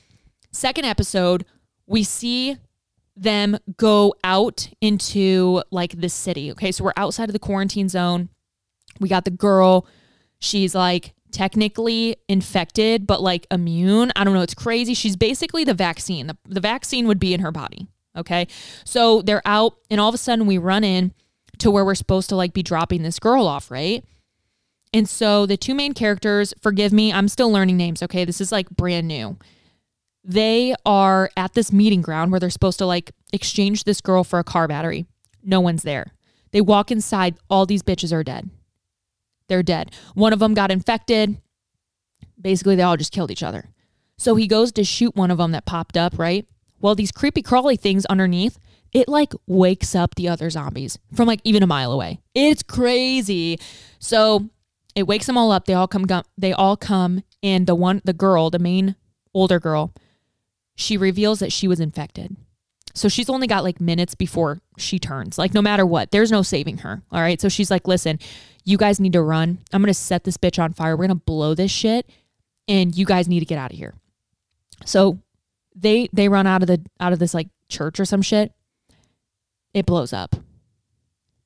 [0.52, 1.46] second episode,
[1.88, 2.58] we see
[3.16, 6.52] them go out into like the city.
[6.52, 6.72] Okay.
[6.72, 8.30] So we're outside of the quarantine zone.
[9.00, 9.88] We got the girl.
[10.40, 14.12] She's like technically infected, but like immune.
[14.16, 14.42] I don't know.
[14.42, 14.94] It's crazy.
[14.94, 16.28] She's basically the vaccine.
[16.28, 17.88] The, the vaccine would be in her body.
[18.16, 18.48] Okay.
[18.86, 21.14] So they're out, and all of a sudden we run in
[21.58, 24.06] to where we're supposed to like be dropping this girl off, right?
[24.94, 28.02] And so the two main characters, forgive me, I'm still learning names.
[28.02, 28.24] Okay.
[28.24, 29.38] This is like brand new
[30.26, 34.40] they are at this meeting ground where they're supposed to like exchange this girl for
[34.40, 35.06] a car battery.
[35.44, 36.14] No one's there.
[36.52, 38.50] They walk inside, all these bitches are dead.
[39.48, 39.92] They're dead.
[40.16, 41.38] One of them got infected.
[42.42, 43.70] Basically, they all just killed each other.
[44.18, 46.48] So he goes to shoot one of them that popped up, right?
[46.80, 48.58] Well, these creepy crawly things underneath,
[48.94, 52.22] it like wakes up the other zombies from like even a mile away.
[52.34, 53.60] It's crazy.
[54.00, 54.50] So
[54.96, 55.66] it wakes them all up.
[55.66, 56.06] They all come
[56.38, 58.96] they all come and the one the girl, the main
[59.34, 59.94] older girl,
[60.76, 62.36] she reveals that she was infected.
[62.94, 65.38] So she's only got like minutes before she turns.
[65.38, 67.04] Like, no matter what, there's no saving her.
[67.12, 67.42] All right.
[67.42, 68.20] So she's like, listen,
[68.64, 69.60] you guys need to run.
[69.74, 70.96] I'm going to set this bitch on fire.
[70.96, 72.10] We're going to blow this shit
[72.68, 73.96] and you guys need to get out of here.
[74.86, 75.20] So
[75.76, 78.54] they they run out of the out of this like church or some shit.
[79.74, 80.36] It blows up.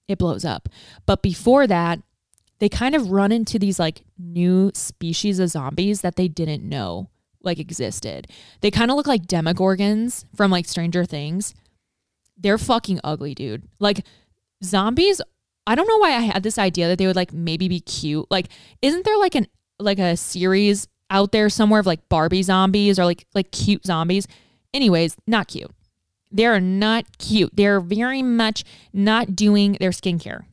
[0.07, 0.69] It blows up.
[1.05, 1.99] But before that,
[2.59, 7.09] they kind of run into these like new species of zombies that they didn't know
[7.41, 8.27] like existed.
[8.61, 11.53] They kind of look like demogorgons from like Stranger Things.
[12.37, 13.63] They're fucking ugly, dude.
[13.79, 14.05] Like
[14.63, 15.21] zombies,
[15.67, 18.25] I don't know why I had this idea that they would like maybe be cute.
[18.29, 18.49] Like
[18.81, 19.47] isn't there like an
[19.79, 24.27] like a series out there somewhere of like Barbie zombies or like like cute zombies?
[24.73, 25.71] Anyways, not cute.
[26.31, 27.51] They're not cute.
[27.55, 30.43] They're very much not doing their skincare.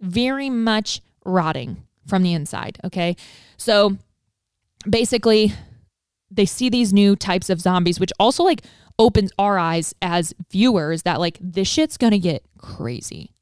[0.00, 3.16] Very much rotting from the inside, okay?
[3.58, 3.98] So
[4.88, 5.52] basically
[6.30, 8.62] they see these new types of zombies, which also like
[8.98, 13.32] opens our eyes as viewers that like this shit's gonna get crazy.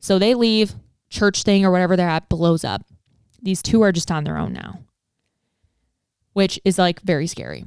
[0.00, 0.74] So they leave,
[1.10, 2.82] church thing or whatever they're at blows up.
[3.42, 4.80] These two are just on their own now,
[6.32, 7.64] which is like very scary.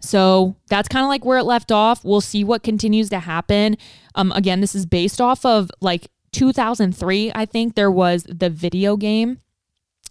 [0.00, 2.04] So that's kind of like where it left off.
[2.04, 3.76] We'll see what continues to happen.
[4.14, 8.96] Um, again, this is based off of like 2003, I think there was the video
[8.96, 9.38] game,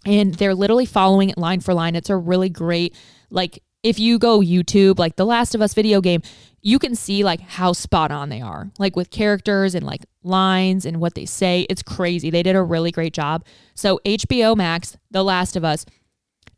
[0.06, 1.96] and they're literally following it line for line.
[1.96, 2.96] It's a really great
[3.30, 6.22] like if you go YouTube, like the Last of Us video game,
[6.62, 10.86] you can see like how spot on they are, like with characters and like lines
[10.86, 11.67] and what they say.
[11.69, 12.30] It's crazy.
[12.30, 13.46] They did a really great job.
[13.76, 15.86] So, HBO Max, The Last of Us,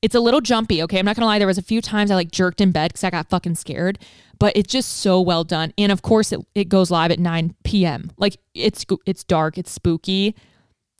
[0.03, 0.99] it's a little jumpy, okay?
[0.99, 3.03] I'm not gonna lie, there was a few times I like jerked in bed because
[3.03, 3.97] I got fucking scared,
[4.37, 5.73] but it's just so well done.
[5.79, 8.11] And of course, it, it goes live at 9 p.m.
[8.17, 10.35] Like it's it's dark, it's spooky.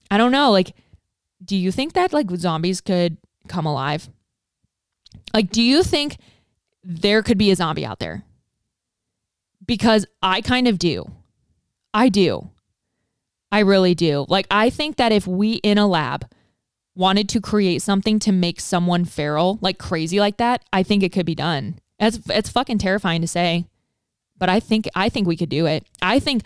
[0.10, 0.50] I don't know.
[0.50, 0.74] Like,
[1.44, 4.10] do you think that like zombies could come alive?
[5.34, 6.18] Like, do you think
[6.84, 8.24] there could be a zombie out there?
[9.66, 11.12] Because I kind of do.
[11.94, 12.50] I do.
[13.52, 14.26] I really do.
[14.30, 16.30] Like, I think that if we in a lab
[16.96, 21.12] wanted to create something to make someone feral, like crazy like that, I think it
[21.12, 21.80] could be done.
[22.00, 23.66] It's, it's fucking terrifying to say.
[24.38, 25.86] but I think I think we could do it.
[26.02, 26.44] I think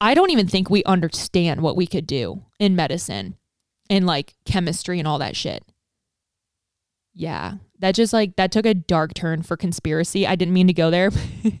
[0.00, 3.36] I don't even think we understand what we could do in medicine
[3.90, 5.64] and like chemistry and all that shit.
[7.14, 10.26] Yeah, that just like that took a dark turn for conspiracy.
[10.26, 11.10] I didn't mean to go there.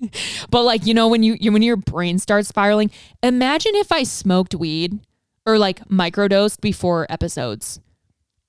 [0.50, 2.90] but like, you know when you, you when your brain starts spiraling,
[3.22, 5.00] imagine if I smoked weed
[5.44, 7.80] or like microdosed before episodes.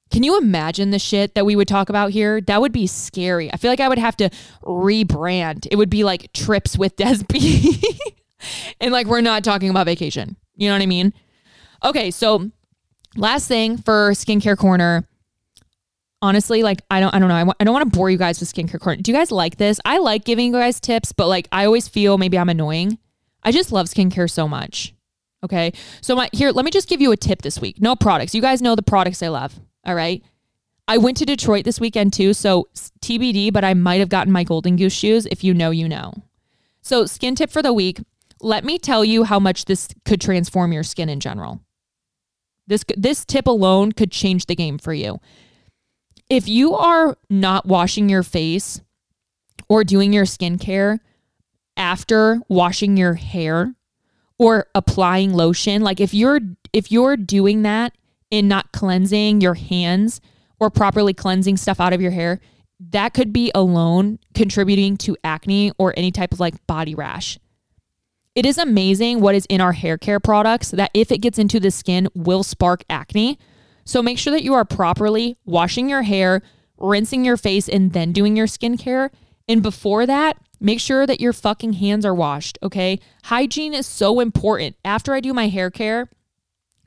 [0.09, 2.39] Can you imagine the shit that we would talk about here?
[2.39, 3.51] That would be scary.
[3.51, 4.29] I feel like I would have to
[4.63, 5.67] rebrand.
[5.69, 7.99] It would be like trips with Desby.
[8.79, 10.37] and like we're not talking about vacation.
[10.55, 11.13] You know what I mean?
[11.83, 12.49] Okay, so
[13.15, 15.05] last thing for skincare corner.
[16.21, 17.35] Honestly, like I don't I don't know.
[17.35, 19.01] I w- I don't want to bore you guys with skincare corner.
[19.01, 19.79] Do you guys like this?
[19.85, 22.97] I like giving you guys tips, but like I always feel maybe I'm annoying.
[23.43, 24.93] I just love skincare so much.
[25.43, 25.73] Okay.
[26.01, 27.79] So my here, let me just give you a tip this week.
[27.79, 28.33] No products.
[28.33, 29.59] You guys know the products I love.
[29.85, 30.23] All right.
[30.87, 32.69] I went to Detroit this weekend too, so
[33.01, 35.25] TBD, but I might have gotten my golden goose shoes.
[35.25, 36.13] If you know, you know.
[36.81, 37.99] So, skin tip for the week.
[38.39, 41.61] Let me tell you how much this could transform your skin in general.
[42.67, 45.19] This this tip alone could change the game for you.
[46.29, 48.81] If you are not washing your face
[49.69, 50.99] or doing your skincare
[51.77, 53.75] after washing your hair
[54.37, 56.39] or applying lotion, like if you're
[56.73, 57.93] if you're doing that
[58.29, 60.19] in not cleansing your hands
[60.59, 62.39] or properly cleansing stuff out of your hair,
[62.79, 67.39] that could be alone contributing to acne or any type of like body rash.
[68.35, 71.59] It is amazing what is in our hair care products that if it gets into
[71.59, 73.39] the skin will spark acne.
[73.87, 76.41] So make sure that you are properly washing your hair,
[76.77, 79.11] rinsing your face and then doing your skincare.
[79.47, 82.99] And before that, make sure that your fucking hands are washed, okay?
[83.23, 84.75] Hygiene is so important.
[84.83, 86.09] After I do my hair care,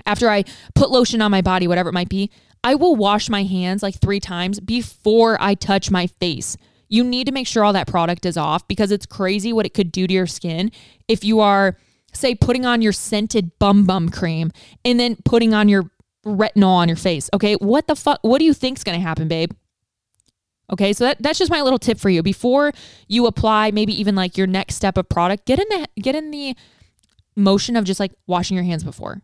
[0.05, 2.31] after I put lotion on my body, whatever it might be,
[2.63, 6.59] I will wash my hands like three times before I touch my face.
[6.91, 9.73] You need to make sure all that product is off because it's crazy what it
[9.73, 10.71] could do to your skin
[11.09, 11.79] if you are,
[12.13, 14.53] say, putting on your scented bum bum cream
[14.85, 15.91] and then putting on your
[16.25, 17.31] retinol on your face.
[17.35, 17.55] Okay.
[17.55, 18.19] What the fuck?
[18.23, 19.53] What do you think's going to happen, babe?
[20.73, 22.23] Okay, so that, that's just my little tip for you.
[22.23, 22.73] Before
[23.09, 26.31] you apply maybe even like your next step of product, get in the get in
[26.31, 26.55] the
[27.37, 29.23] motion of just like washing your hands before.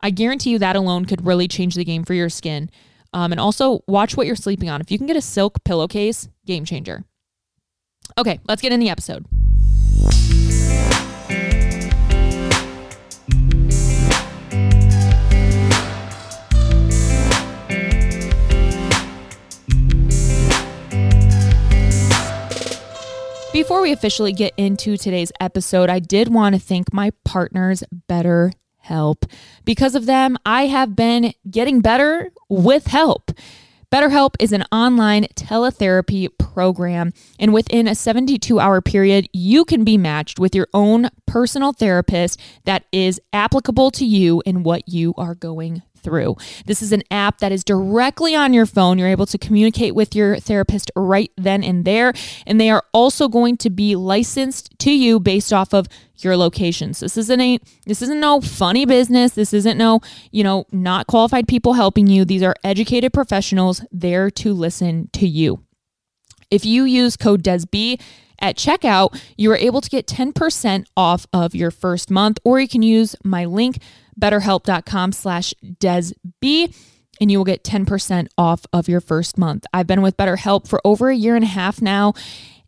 [0.00, 2.70] I guarantee you that alone could really change the game for your skin.
[3.14, 4.80] Um, and also watch what you're sleeping on.
[4.80, 7.04] If you can get a silk pillowcase, game changer.
[8.18, 9.26] Okay, let's get in the episode.
[23.52, 28.50] Before we officially get into today's episode, I did want to thank my partners, Better
[28.78, 29.26] help.
[29.66, 33.30] Because of them, I have been getting better with help.
[33.92, 39.98] BetterHelp is an online teletherapy program, and within a 72 hour period, you can be
[39.98, 45.34] matched with your own personal therapist that is applicable to you and what you are
[45.34, 46.36] going through.
[46.66, 48.98] This is an app that is directly on your phone.
[48.98, 52.12] You're able to communicate with your therapist right then and there.
[52.46, 55.88] And they are also going to be licensed to you based off of
[56.18, 57.00] your locations.
[57.00, 59.32] This isn't a this isn't no funny business.
[59.32, 62.24] This isn't no, you know, not qualified people helping you.
[62.24, 65.64] These are educated professionals there to listen to you.
[66.50, 68.00] If you use code DESB
[68.38, 72.68] at checkout, you are able to get 10% off of your first month, or you
[72.68, 73.78] can use my link
[74.20, 76.74] betterhelp.com slash desb
[77.20, 79.64] and you will get 10% off of your first month.
[79.72, 82.14] I've been with BetterHelp for over a year and a half now,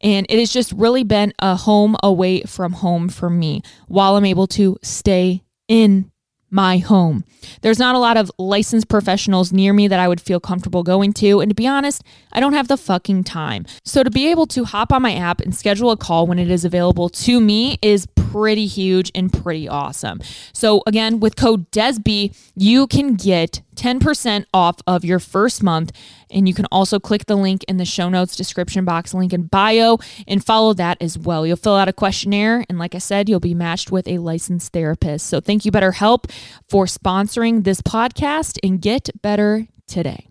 [0.00, 4.24] and it has just really been a home away from home for me while I'm
[4.24, 6.10] able to stay in
[6.54, 7.24] my home.
[7.62, 11.12] There's not a lot of licensed professionals near me that I would feel comfortable going
[11.14, 11.40] to.
[11.40, 13.66] And to be honest, I don't have the fucking time.
[13.84, 16.48] So to be able to hop on my app and schedule a call when it
[16.48, 20.20] is available to me is pretty huge and pretty awesome.
[20.52, 25.92] So again, with code DESB, you can get 10% off of your first month.
[26.30, 29.44] And you can also click the link in the show notes description box, link in
[29.44, 31.46] bio, and follow that as well.
[31.46, 32.64] You'll fill out a questionnaire.
[32.68, 35.26] And like I said, you'll be matched with a licensed therapist.
[35.26, 36.30] So thank you, BetterHelp,
[36.68, 40.26] for sponsoring this podcast and get better today.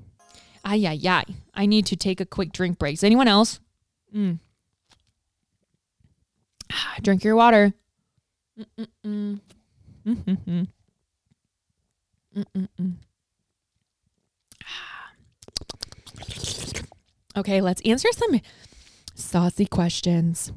[0.66, 1.24] Ay, ay, ay.
[1.54, 2.94] I need to take a quick drink break.
[2.94, 3.60] Is anyone else?
[4.16, 4.40] Mm.
[7.02, 7.74] Drink your water.
[8.60, 9.40] Mm-mm-mm.
[12.36, 12.96] Mm-mm-mm.
[17.36, 18.42] Okay, let's answer some
[19.16, 20.52] saucy questions.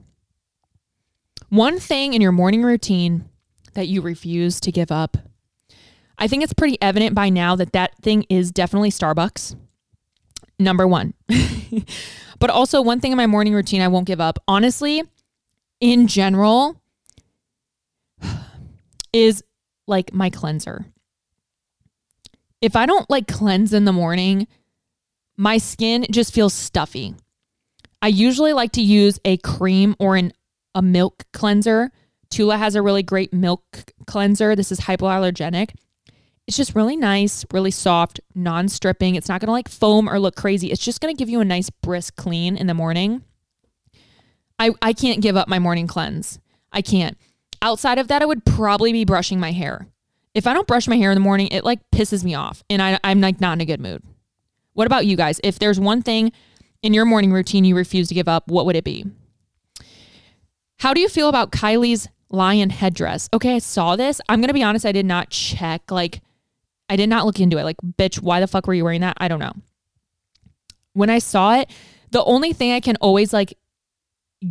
[1.48, 3.28] One thing in your morning routine
[3.74, 5.16] that you refuse to give up.
[6.18, 9.56] I think it's pretty evident by now that that thing is definitely Starbucks.
[10.58, 11.14] Number one.
[12.38, 14.38] but also, one thing in my morning routine I won't give up.
[14.48, 15.02] Honestly,
[15.80, 16.80] in general
[19.12, 19.42] is
[19.86, 20.86] like my cleanser.
[22.62, 24.48] If I don't like cleanse in the morning,
[25.36, 27.14] my skin just feels stuffy.
[28.02, 30.32] I usually like to use a cream or an
[30.74, 31.90] a milk cleanser.
[32.28, 33.62] Tula has a really great milk
[34.06, 34.54] cleanser.
[34.54, 35.70] This is hypoallergenic.
[36.46, 39.14] It's just really nice, really soft, non-stripping.
[39.14, 40.70] It's not going to like foam or look crazy.
[40.70, 43.22] It's just going to give you a nice brisk clean in the morning.
[44.58, 46.38] I I can't give up my morning cleanse.
[46.72, 47.16] I can't.
[47.62, 49.86] Outside of that, I would probably be brushing my hair.
[50.34, 52.82] If I don't brush my hair in the morning, it like pisses me off and
[52.82, 54.02] I, I'm like not in a good mood.
[54.76, 55.40] What about you guys?
[55.42, 56.32] If there's one thing
[56.82, 59.06] in your morning routine you refuse to give up, what would it be?
[60.80, 63.30] How do you feel about Kylie's lion headdress?
[63.32, 64.20] Okay, I saw this.
[64.28, 65.90] I'm going to be honest, I did not check.
[65.90, 66.20] Like,
[66.90, 67.64] I did not look into it.
[67.64, 69.16] Like, bitch, why the fuck were you wearing that?
[69.16, 69.54] I don't know.
[70.92, 71.70] When I saw it,
[72.10, 73.56] the only thing I can always like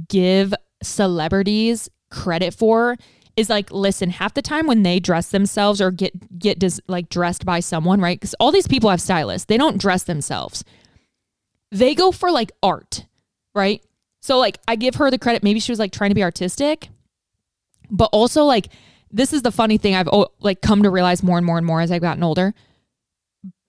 [0.10, 2.98] give celebrities credit for
[3.38, 7.10] is like listen half the time when they dress themselves or get get dis, like
[7.10, 8.20] dressed by someone right?
[8.20, 9.46] Because all these people have stylists.
[9.46, 10.64] They don't dress themselves.
[11.72, 13.06] They go for like art
[13.54, 13.84] right?
[14.22, 15.44] So like i give her the credit.
[15.44, 16.90] Maybe she was like trying to be artistic
[17.92, 18.70] but also like
[19.12, 20.10] this is the funny thing i've
[20.40, 22.54] like come to realize more and more and more as i've gotten older.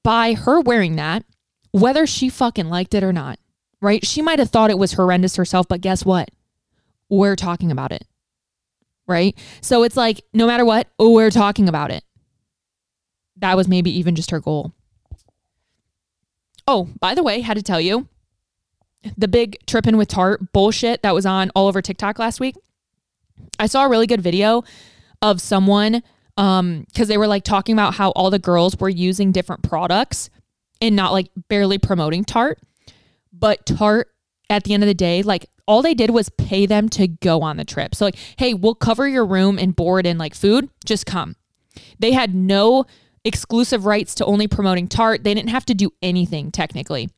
[0.04, 1.24] By her wearing that
[1.72, 3.38] whether she fucking liked it or not
[3.82, 4.06] right?
[4.06, 6.30] She might have thought it was horrendous herself but guess what?
[7.08, 8.04] We're talking about it
[9.06, 9.36] right?
[9.60, 12.04] So it's like no matter what, oh, we're talking about it.
[13.36, 14.72] That was maybe even just her goal.
[16.66, 18.08] Oh, by the way, had to tell you
[19.16, 22.56] the big tripping with Tarte bullshit that was on all over TikTok last week.
[23.58, 24.64] I saw a really good video
[25.22, 26.02] of someone
[26.36, 30.28] um because they were like talking about how all the girls were using different products
[30.80, 32.58] and not like barely promoting Tarte.
[33.32, 34.08] But Tarte
[34.50, 37.42] at the end of the day, like all they did was pay them to go
[37.42, 37.94] on the trip.
[37.94, 41.36] So like, hey, we'll cover your room and board and like food, just come.
[41.98, 42.86] They had no
[43.24, 45.24] exclusive rights to only promoting Tarte.
[45.24, 47.10] They didn't have to do anything technically.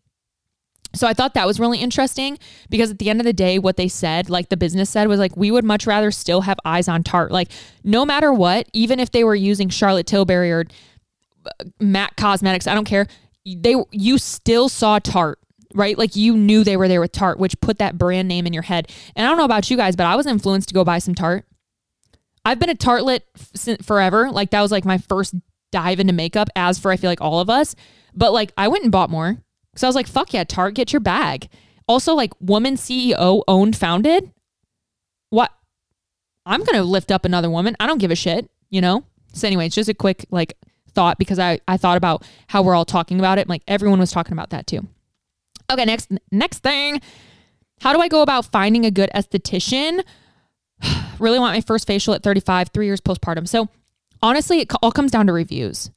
[0.94, 2.38] So I thought that was really interesting
[2.70, 5.20] because at the end of the day, what they said, like the business said, was
[5.20, 7.30] like, we would much rather still have eyes on Tarte.
[7.30, 7.50] Like,
[7.84, 10.64] no matter what, even if they were using Charlotte Tilbury or
[11.44, 13.06] uh, MAC Cosmetics, I don't care.
[13.44, 15.38] They you still saw Tarte
[15.74, 15.98] right?
[15.98, 18.62] Like you knew they were there with Tarte, which put that brand name in your
[18.62, 18.90] head.
[19.14, 21.14] And I don't know about you guys, but I was influenced to go buy some
[21.14, 21.44] Tarte.
[22.44, 24.30] I've been a tartlet f- forever.
[24.30, 25.34] Like that was like my first
[25.70, 27.74] dive into makeup, as for I feel like all of us.
[28.14, 29.36] But like I went and bought more
[29.72, 31.48] because I was like, fuck yeah, Tarte, get your bag.
[31.86, 34.32] Also, like woman CEO owned, founded.
[35.30, 35.52] What?
[36.46, 37.76] I'm gonna lift up another woman.
[37.78, 39.04] I don't give a shit, you know.
[39.34, 40.56] So anyway, it's just a quick like
[40.92, 43.48] thought because I I thought about how we're all talking about it.
[43.48, 44.88] Like everyone was talking about that too.
[45.70, 47.00] Okay, next next thing.
[47.80, 50.02] How do I go about finding a good esthetician?
[51.18, 53.46] really want my first facial at 35, 3 years postpartum.
[53.46, 53.68] So,
[54.22, 55.90] honestly, it all comes down to reviews.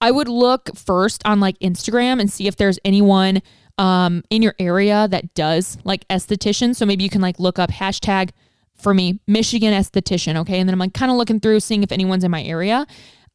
[0.00, 3.42] I would look first on like Instagram and see if there's anyone
[3.78, 6.74] um, in your area that does like esthetician.
[6.74, 8.30] So maybe you can like look up hashtag
[8.74, 10.36] for me Michigan esthetician.
[10.36, 12.86] Okay, and then I'm like kind of looking through seeing if anyone's in my area.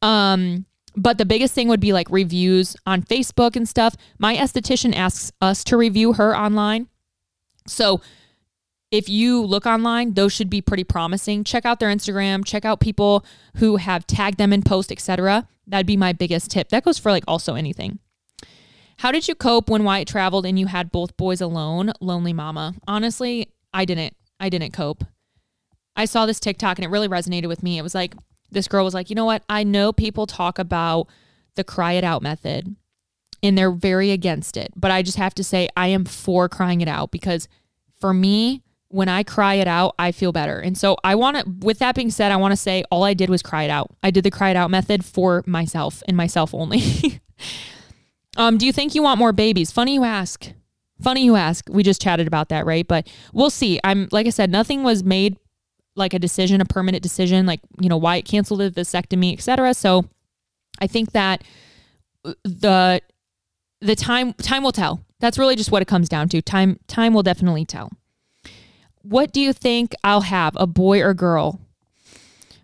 [0.02, 0.66] Um,
[0.96, 3.96] but the biggest thing would be like reviews on Facebook and stuff.
[4.18, 6.88] My esthetician asks us to review her online.
[7.66, 8.00] So
[8.90, 11.44] if you look online, those should be pretty promising.
[11.44, 13.24] Check out their Instagram, check out people
[13.56, 15.48] who have tagged them in post, etc.
[15.66, 16.68] That'd be my biggest tip.
[16.68, 17.98] That goes for like also anything.
[18.98, 21.92] How did you cope when Wyatt traveled and you had both boys alone?
[22.00, 22.74] Lonely mama.
[22.86, 24.14] Honestly, I didn't.
[24.38, 25.04] I didn't cope.
[25.96, 27.78] I saw this TikTok and it really resonated with me.
[27.78, 28.14] It was like,
[28.52, 29.42] this girl was like, you know what?
[29.48, 31.08] I know people talk about
[31.56, 32.76] the cry it out method
[33.42, 34.72] and they're very against it.
[34.76, 37.48] But I just have to say, I am for crying it out because
[37.98, 40.58] for me, when I cry it out, I feel better.
[40.58, 43.14] And so I want to, with that being said, I want to say all I
[43.14, 43.90] did was cry it out.
[44.02, 47.20] I did the cry it out method for myself and myself only.
[48.36, 49.72] um, do you think you want more babies?
[49.72, 50.52] Funny you ask.
[51.00, 51.66] Funny you ask.
[51.70, 52.86] We just chatted about that, right?
[52.86, 53.80] But we'll see.
[53.82, 55.38] I'm, like I said, nothing was made
[55.94, 59.74] like a decision, a permanent decision, like, you know, Wyatt canceled the vasectomy, etc.
[59.74, 60.06] So
[60.80, 61.44] I think that
[62.44, 63.00] the
[63.80, 65.04] the time time will tell.
[65.20, 66.42] That's really just what it comes down to.
[66.42, 67.90] Time time will definitely tell.
[69.02, 71.60] What do you think I'll have, a boy or girl?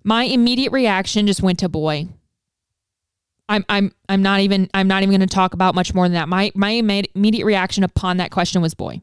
[0.04, 2.08] My immediate reaction just went to boy.
[3.48, 6.14] I'm I'm I'm not even I'm not even going to talk about much more than
[6.14, 6.28] that.
[6.28, 9.00] My my immediate reaction upon that question was boy.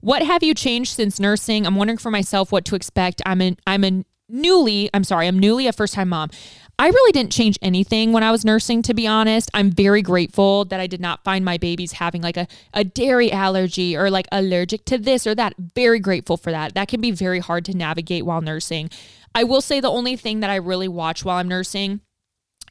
[0.00, 1.66] What have you changed since nursing?
[1.66, 3.20] I'm wondering for myself what to expect.
[3.26, 6.30] I'm an I'm a newly, I'm sorry, I'm newly a first time mom.
[6.78, 9.50] I really didn't change anything when I was nursing, to be honest.
[9.52, 13.30] I'm very grateful that I did not find my babies having like a, a dairy
[13.30, 15.52] allergy or like allergic to this or that.
[15.74, 16.72] Very grateful for that.
[16.72, 18.88] That can be very hard to navigate while nursing.
[19.34, 22.00] I will say the only thing that I really watch while I'm nursing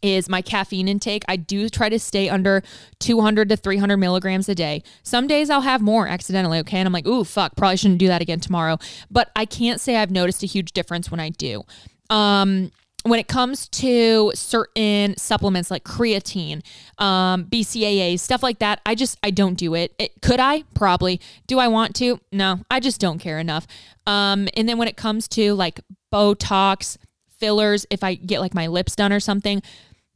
[0.01, 1.23] is my caffeine intake.
[1.27, 2.63] I do try to stay under
[2.99, 4.83] 200 to 300 milligrams a day.
[5.03, 6.77] Some days I'll have more accidentally, okay?
[6.77, 8.77] And I'm like, ooh, fuck, probably shouldn't do that again tomorrow.
[9.09, 11.63] But I can't say I've noticed a huge difference when I do.
[12.09, 12.71] Um,
[13.03, 16.61] when it comes to certain supplements like creatine,
[16.97, 19.93] um, BCAA, stuff like that, I just I don't do it.
[19.97, 20.21] it.
[20.21, 20.63] Could I?
[20.73, 21.21] Probably.
[21.47, 22.19] Do I want to?
[22.31, 23.67] No, I just don't care enough.
[24.05, 25.79] Um, and then when it comes to like
[26.13, 26.97] Botox,
[27.39, 29.61] fillers, if I get like my lips done or something,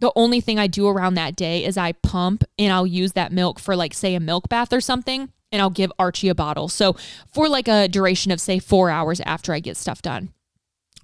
[0.03, 3.31] the only thing I do around that day is I pump and I'll use that
[3.31, 6.67] milk for like say a milk bath or something, and I'll give Archie a bottle.
[6.67, 6.97] So
[7.31, 10.33] for like a duration of say four hours after I get stuff done.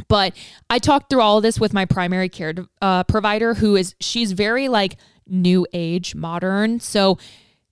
[0.09, 0.35] But
[0.69, 4.33] I talked through all of this with my primary care uh, provider, who is, she's
[4.33, 6.81] very like new age, modern.
[6.81, 7.17] So,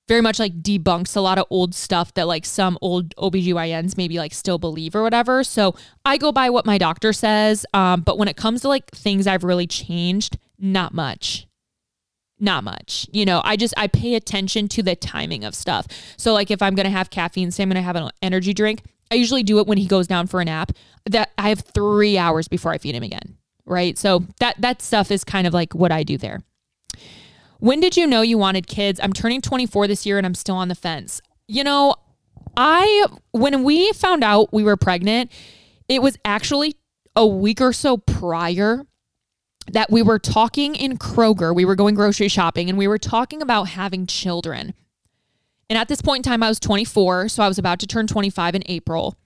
[0.07, 4.17] very much like debunks a lot of old stuff that like some old OBGYNs maybe
[4.17, 5.43] like still believe or whatever.
[5.43, 5.75] So
[6.05, 7.65] I go by what my doctor says.
[7.73, 11.47] Um, but when it comes to like things I've really changed, not much.
[12.39, 13.08] Not much.
[13.12, 15.88] You know, I just I pay attention to the timing of stuff.
[16.18, 19.16] So like if I'm gonna have caffeine, say I'm gonna have an energy drink, I
[19.16, 20.72] usually do it when he goes down for a nap.
[21.10, 23.38] That I have three hours before I feed him again.
[23.66, 23.97] Right.
[23.97, 26.41] So that that stuff is kind of like what I do there.
[27.60, 28.99] When did you know you wanted kids?
[29.01, 31.22] I'm turning 24 this year and I'm still on the fence.
[31.47, 31.95] You know,
[32.55, 35.32] I when we found out we were pregnant,
[35.88, 36.76] it was actually
[37.16, 38.86] a week or so prior
[39.72, 41.55] that we were talking in Kroger.
[41.55, 44.74] We were going grocery shopping and we were talking about having children.
[45.70, 48.07] And at this point in time, I was 24, so I was about to turn
[48.07, 49.18] 25 in April.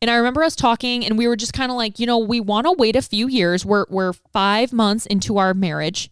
[0.00, 2.40] And I remember us talking, and we were just kind of like, you know, we
[2.40, 3.66] want to wait a few years.
[3.66, 6.10] We're we're five months into our marriage.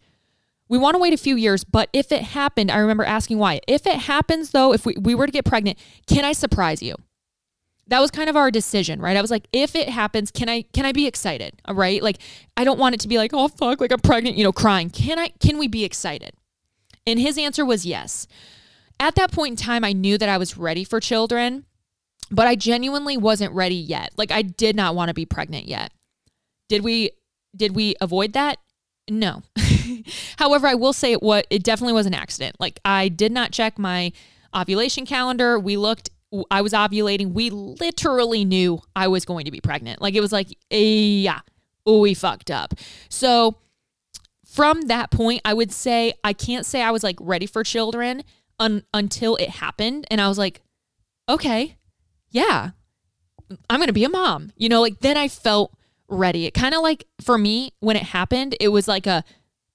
[0.67, 3.63] We want to wait a few years, but if it happened, I remember asking Wyatt.
[3.67, 6.95] If it happens though, if we, we were to get pregnant, can I surprise you?
[7.89, 9.17] That was kind of our decision, right?
[9.17, 11.61] I was like, if it happens, can I can I be excited?
[11.65, 12.01] All right.
[12.01, 12.19] Like
[12.55, 14.89] I don't want it to be like, oh fuck, like I'm pregnant, you know, crying.
[14.89, 16.33] Can I can we be excited?
[17.05, 18.27] And his answer was yes
[18.99, 21.65] at that point in time, I knew that I was ready for children,
[22.29, 24.11] but I genuinely wasn't ready yet.
[24.17, 25.93] Like I did not want to be pregnant yet.
[26.67, 27.11] Did we
[27.55, 28.57] did we avoid that?
[29.09, 29.41] No.
[30.37, 32.57] However, I will say it what it definitely was an accident.
[32.59, 34.11] Like I did not check my
[34.53, 35.57] ovulation calendar.
[35.57, 36.09] We looked
[36.51, 37.33] I was ovulating.
[37.33, 40.01] We literally knew I was going to be pregnant.
[40.01, 41.39] Like it was like, yeah,
[41.85, 42.75] we fucked up.
[43.09, 43.57] So
[44.45, 48.23] from that point, I would say I can't say I was like ready for children
[48.59, 50.05] un- until it happened.
[50.11, 50.61] And I was like,
[51.27, 51.77] okay,
[52.29, 52.71] yeah,
[53.69, 54.51] I'm going to be a mom.
[54.55, 55.75] You know, like then I felt
[56.07, 56.45] ready.
[56.45, 59.23] It kind of like for me, when it happened, it was like a,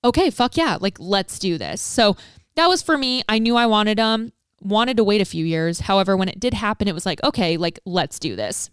[0.05, 1.80] okay, fuck yeah, like let's do this.
[1.80, 2.16] So
[2.57, 3.22] that was for me.
[3.28, 4.32] I knew I wanted them,
[4.64, 5.80] wanted to wait a few years.
[5.80, 8.70] However, when it did happen, it was like, okay, like let's do this.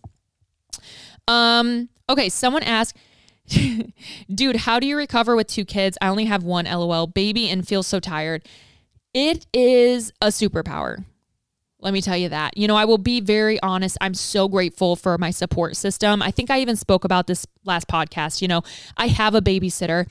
[1.27, 2.97] Um, okay, someone asked,
[4.33, 5.97] dude, how do you recover with two kids?
[6.01, 8.47] I only have one LOL baby and feel so tired.
[9.13, 11.03] It is a superpower.
[11.79, 12.57] Let me tell you that.
[12.57, 13.97] You know, I will be very honest.
[13.99, 16.21] I'm so grateful for my support system.
[16.21, 18.41] I think I even spoke about this last podcast.
[18.41, 18.61] You know,
[18.97, 20.07] I have a babysitter,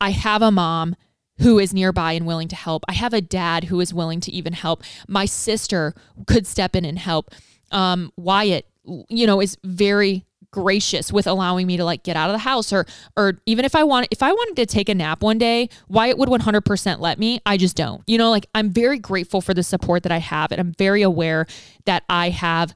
[0.00, 0.94] I have a mom
[1.40, 2.84] who is nearby and willing to help.
[2.88, 4.82] I have a dad who is willing to even help.
[5.08, 5.94] My sister
[6.26, 7.30] could step in and help.
[7.70, 8.66] Um, Wyatt,
[9.08, 12.72] you know, is very gracious with allowing me to like get out of the house
[12.72, 12.84] or
[13.16, 16.18] or even if I want if I wanted to take a nap one day, Wyatt
[16.18, 17.40] would 100% let me.
[17.46, 18.02] I just don't.
[18.06, 21.02] You know, like I'm very grateful for the support that I have and I'm very
[21.02, 21.46] aware
[21.84, 22.74] that I have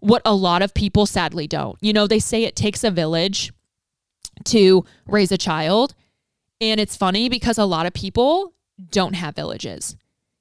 [0.00, 1.76] what a lot of people sadly don't.
[1.80, 3.52] You know, they say it takes a village
[4.44, 5.94] to raise a child.
[6.60, 8.54] And it's funny because a lot of people
[8.90, 9.96] don't have villages.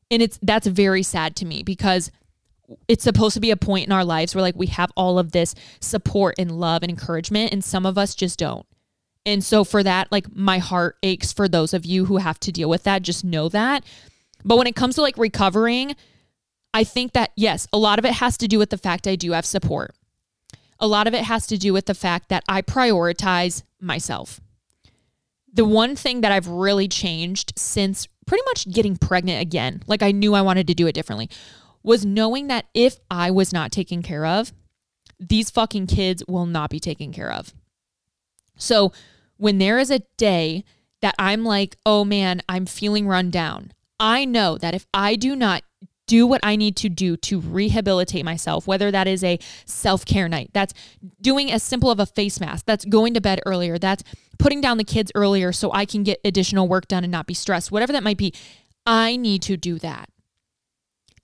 [0.10, 2.12] And it's that's very sad to me because
[2.88, 5.32] it's supposed to be a point in our lives where like we have all of
[5.32, 8.66] this support and love and encouragement and some of us just don't.
[9.26, 12.52] And so for that like my heart aches for those of you who have to
[12.52, 13.84] deal with that, just know that.
[14.44, 15.96] But when it comes to like recovering,
[16.74, 19.16] I think that yes, a lot of it has to do with the fact I
[19.16, 19.94] do have support.
[20.80, 24.40] A lot of it has to do with the fact that I prioritize myself.
[25.58, 30.12] The one thing that I've really changed since pretty much getting pregnant again, like I
[30.12, 31.32] knew I wanted to do it differently,
[31.82, 34.54] was knowing that if I was not taken care of,
[35.20, 37.56] these fucking kids will not be taken care of.
[38.56, 38.94] So
[39.38, 40.64] when there is a day
[41.02, 45.36] that I'm like, oh man, I'm feeling run down, I know that if I do
[45.36, 45.64] not
[46.08, 50.28] do what I need to do to rehabilitate myself, whether that is a self care
[50.28, 50.74] night, that's
[51.22, 54.04] doing as simple of a face mask, that's going to bed earlier, that's
[54.40, 57.34] putting down the kids earlier so I can get additional work done and not be
[57.34, 58.34] stressed, whatever that might be.
[58.86, 60.10] I need to do that.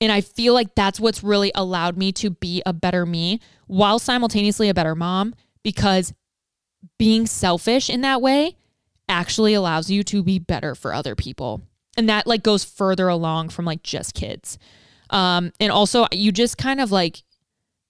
[0.01, 3.99] And I feel like that's what's really allowed me to be a better me while
[3.99, 6.13] simultaneously a better mom because
[6.99, 8.57] being selfish in that way
[9.07, 11.61] actually allows you to be better for other people.
[11.97, 14.57] And that like goes further along from like just kids.
[15.09, 17.23] Um and also you just kind of like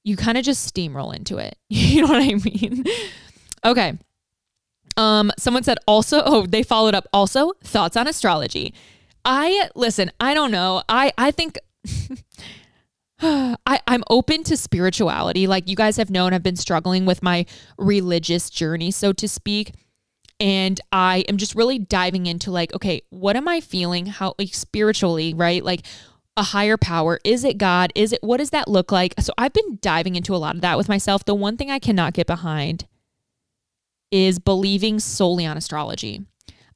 [0.03, 1.57] you kind of just steamroll into it.
[1.69, 2.83] you know what I mean?
[3.65, 3.97] okay.
[4.97, 8.73] Um someone said also oh they followed up also thoughts on astrology.
[9.25, 10.83] I listen, I don't know.
[10.89, 11.57] I I think
[13.25, 15.47] I, I'm open to spirituality.
[15.47, 17.45] Like you guys have known, I've been struggling with my
[17.77, 19.71] religious journey, so to speak.
[20.39, 24.07] And I am just really diving into like, okay, what am I feeling?
[24.07, 25.63] How like spiritually, right?
[25.63, 25.85] Like
[26.35, 27.19] a higher power.
[27.23, 27.91] Is it God?
[27.95, 29.13] Is it what does that look like?
[29.19, 31.25] So I've been diving into a lot of that with myself.
[31.25, 32.87] The one thing I cannot get behind
[34.11, 36.25] is believing solely on astrology.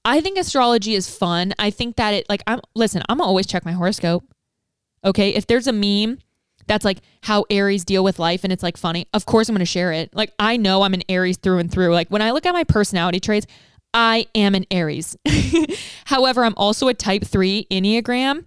[0.06, 1.54] I think astrology is fun.
[1.60, 4.24] I think that it like I'm listen, I'm always check my horoscope.
[5.04, 5.30] Okay.
[5.32, 6.20] If there's a meme
[6.68, 9.60] that's like how Aries deal with life and it's like funny, of course I'm going
[9.60, 10.16] to share it.
[10.16, 11.94] Like I know I'm an Aries through and through.
[11.94, 13.48] Like when I look at my personality traits,
[13.94, 15.18] I am an Aries.
[16.06, 18.46] However, I'm also a type 3 Enneagram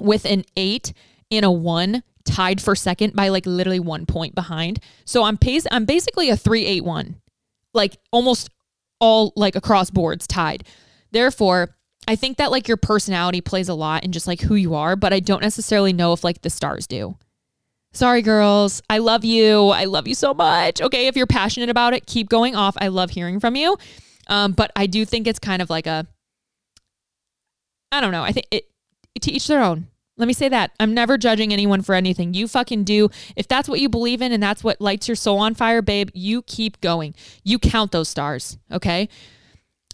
[0.00, 0.92] with an 8
[1.30, 4.80] and a 1 tied for second by like literally 1 point behind.
[5.04, 7.16] So I'm pace I'm basically a 381.
[7.74, 8.50] Like almost
[9.00, 10.64] all like across boards tied.
[11.10, 11.76] Therefore,
[12.08, 14.96] I think that like your personality plays a lot in just like who you are,
[14.96, 17.16] but I don't necessarily know if like the stars do.
[17.92, 18.82] Sorry, girls.
[18.88, 19.68] I love you.
[19.68, 20.80] I love you so much.
[20.80, 22.74] Okay, if you're passionate about it, keep going off.
[22.78, 23.76] I love hearing from you.
[24.28, 26.06] Um, but I do think it's kind of like a,
[27.90, 28.22] I don't know.
[28.22, 28.68] I think it
[29.20, 29.88] to each their own.
[30.16, 30.72] Let me say that.
[30.78, 32.34] I'm never judging anyone for anything.
[32.34, 33.08] You fucking do.
[33.34, 36.10] If that's what you believe in and that's what lights your soul on fire, babe,
[36.12, 37.14] you keep going.
[37.44, 39.08] You count those stars, okay?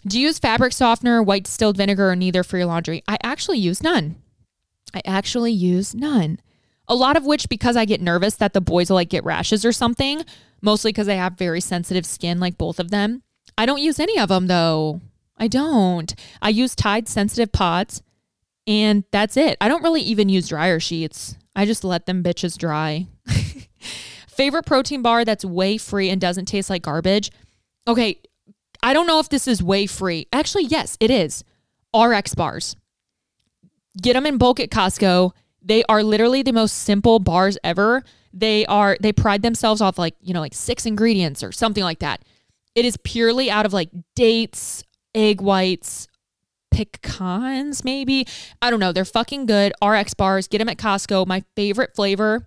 [0.06, 3.02] Do you use fabric softener, white distilled vinegar, or neither for your laundry?
[3.08, 4.16] I actually use none.
[4.92, 6.40] I actually use none.
[6.88, 9.64] A lot of which because I get nervous that the boys will like get rashes
[9.64, 10.24] or something,
[10.62, 13.22] mostly because they have very sensitive skin, like both of them.
[13.56, 15.00] I don't use any of them though.
[15.36, 16.14] I don't.
[16.42, 18.02] I use Tide sensitive pods
[18.66, 19.56] and that's it.
[19.60, 21.36] I don't really even use dryer sheets.
[21.56, 23.06] I just let them bitches dry.
[24.28, 27.30] Favorite protein bar that's whey free and doesn't taste like garbage?
[27.86, 28.20] Okay,
[28.82, 30.26] I don't know if this is whey free.
[30.32, 31.42] Actually, yes, it is.
[31.96, 32.76] RX bars.
[34.00, 35.32] Get them in bulk at Costco.
[35.68, 38.02] They are literally the most simple bars ever.
[38.32, 41.98] They are they pride themselves off like, you know, like six ingredients or something like
[41.98, 42.24] that.
[42.74, 44.82] It is purely out of like dates,
[45.14, 46.08] egg whites,
[46.70, 48.26] pecans maybe.
[48.62, 48.92] I don't know.
[48.92, 49.74] They're fucking good.
[49.84, 50.48] RX bars.
[50.48, 51.26] Get them at Costco.
[51.26, 52.46] My favorite flavor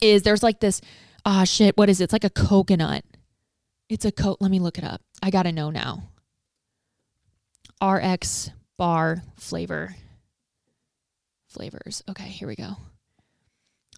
[0.00, 0.80] is there's like this
[1.26, 2.04] ah oh shit, what is it?
[2.04, 3.04] It's like a coconut.
[3.90, 4.38] It's a coat.
[4.40, 5.02] Let me look it up.
[5.22, 6.08] I got to know now.
[7.82, 9.96] RX bar flavor.
[11.48, 12.02] Flavors.
[12.08, 12.76] Okay, here we go.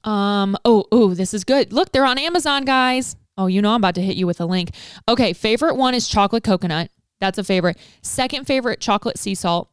[0.08, 1.72] Um, oh, oh, this is good.
[1.72, 3.16] Look, they're on Amazon, guys.
[3.36, 4.70] Oh, you know I'm about to hit you with a link.
[5.08, 6.90] Okay, favorite one is chocolate coconut.
[7.20, 7.78] That's a favorite.
[8.02, 9.70] Second favorite, chocolate sea salt.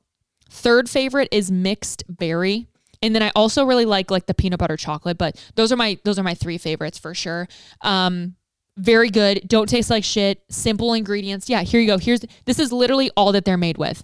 [0.50, 2.68] Third favorite is mixed berry.
[3.02, 6.00] And then I also really like like the peanut butter chocolate, but those are my
[6.04, 7.48] those are my three favorites for sure.
[7.82, 8.36] Um
[8.78, 9.48] very good.
[9.48, 10.44] Don't taste like shit.
[10.50, 11.50] Simple ingredients.
[11.50, 11.98] Yeah, here you go.
[11.98, 14.04] Here's this is literally all that they're made with.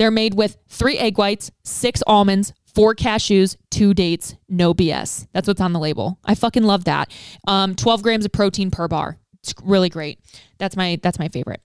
[0.00, 5.26] They're made with three egg whites, six almonds, four cashews, two dates, no BS.
[5.34, 6.18] That's what's on the label.
[6.24, 7.12] I fucking love that.
[7.46, 9.18] Um, 12 grams of protein per bar.
[9.42, 10.18] It's really great.
[10.56, 11.60] That's my that's my favorite.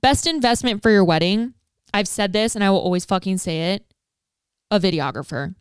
[0.00, 1.54] Best investment for your wedding.
[1.92, 3.84] I've said this and I will always fucking say it.
[4.70, 5.56] A videographer.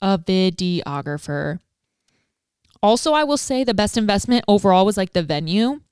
[0.00, 1.58] A videographer.
[2.82, 5.82] Also, I will say the best investment overall was like the venue.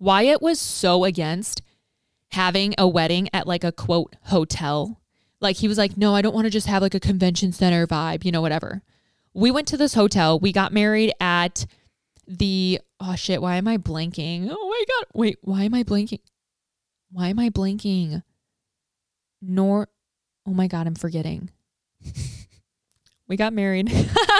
[0.00, 1.62] Wyatt was so against
[2.32, 5.00] having a wedding at like a quote hotel.
[5.40, 7.86] Like he was like, no, I don't want to just have like a convention center
[7.86, 8.82] vibe, you know, whatever.
[9.34, 10.38] We went to this hotel.
[10.38, 11.66] We got married at
[12.26, 14.48] the oh shit, why am I blanking?
[14.50, 15.06] Oh my god.
[15.14, 16.20] Wait, why am I blanking?
[17.10, 18.22] Why am I blanking?
[19.40, 19.88] Nor
[20.46, 21.50] oh my god, I'm forgetting.
[23.28, 23.92] we got married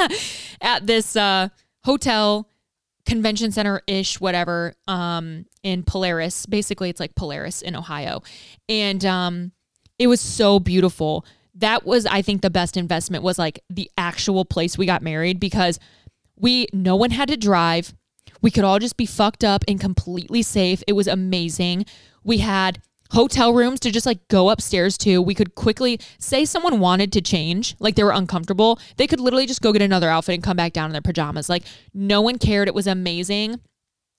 [0.60, 1.48] at this uh,
[1.84, 2.48] hotel
[3.12, 6.46] convention center ish whatever um in Polaris.
[6.46, 8.22] Basically it's like Polaris in Ohio.
[8.68, 9.52] And um
[9.98, 11.24] it was so beautiful.
[11.54, 15.38] That was I think the best investment was like the actual place we got married
[15.38, 15.78] because
[16.36, 17.94] we no one had to drive.
[18.40, 20.82] We could all just be fucked up and completely safe.
[20.86, 21.84] It was amazing.
[22.24, 22.80] We had
[23.12, 25.20] hotel rooms to just like go upstairs to.
[25.20, 28.78] We could quickly say someone wanted to change, like they were uncomfortable.
[28.96, 31.48] They could literally just go get another outfit and come back down in their pajamas.
[31.48, 32.68] Like no one cared.
[32.68, 33.60] It was amazing.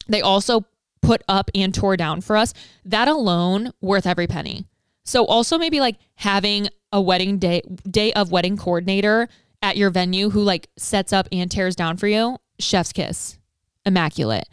[0.08, 0.66] They also
[1.02, 2.54] put up and tore down for us.
[2.86, 4.66] That alone worth every penny.
[5.06, 9.28] So also maybe like having a wedding day day of wedding coordinator
[9.62, 12.38] at your venue who like sets up and tears down for you.
[12.60, 13.38] Chef's kiss.
[13.86, 14.48] Immaculate.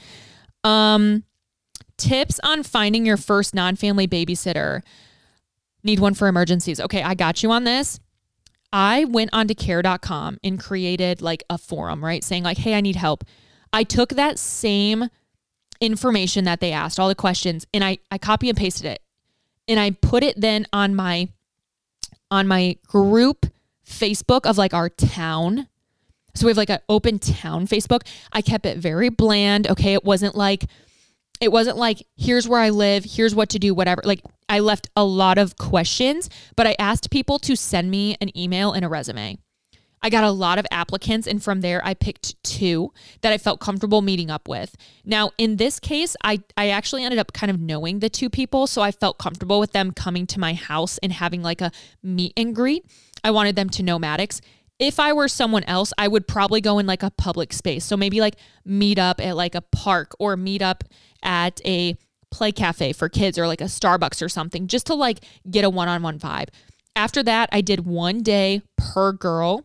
[0.65, 1.25] Um
[2.01, 4.83] tips on finding your first non-family babysitter.
[5.85, 6.81] Need one for emergencies.
[6.81, 8.01] Okay, I got you on this.
[8.73, 12.23] I went onto care.com and created like a forum, right?
[12.23, 13.25] Saying like, "Hey, I need help."
[13.73, 15.09] I took that same
[15.81, 19.03] information that they asked, all the questions, and I I copy and pasted it.
[19.67, 21.29] And I put it then on my
[22.31, 23.47] on my group
[23.87, 25.67] Facebook of like our town.
[26.35, 28.07] So we have like an open town Facebook.
[28.33, 29.69] I kept it very bland.
[29.69, 29.95] Okay.
[29.95, 30.67] It wasn't like,
[31.41, 34.03] it wasn't like, here's where I live, here's what to do, whatever.
[34.05, 38.37] Like I left a lot of questions, but I asked people to send me an
[38.37, 39.39] email and a resume.
[40.03, 43.61] I got a lot of applicants, and from there, I picked two that I felt
[43.61, 44.75] comfortable meeting up with.
[45.05, 48.67] Now, in this case, I, I actually ended up kind of knowing the two people,
[48.67, 51.71] so I felt comfortable with them coming to my house and having like a
[52.03, 52.87] meet and greet.
[53.23, 54.41] I wanted them to know Maddox.
[54.79, 57.85] If I were someone else, I would probably go in like a public space.
[57.85, 60.85] So maybe like meet up at like a park or meet up
[61.23, 61.97] at a
[62.31, 65.71] play cafe for kids or like a Starbucks or something just to like get a
[65.71, 66.49] one on one vibe.
[66.95, 69.65] After that, I did one day per girl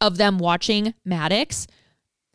[0.00, 1.66] of them watching Maddox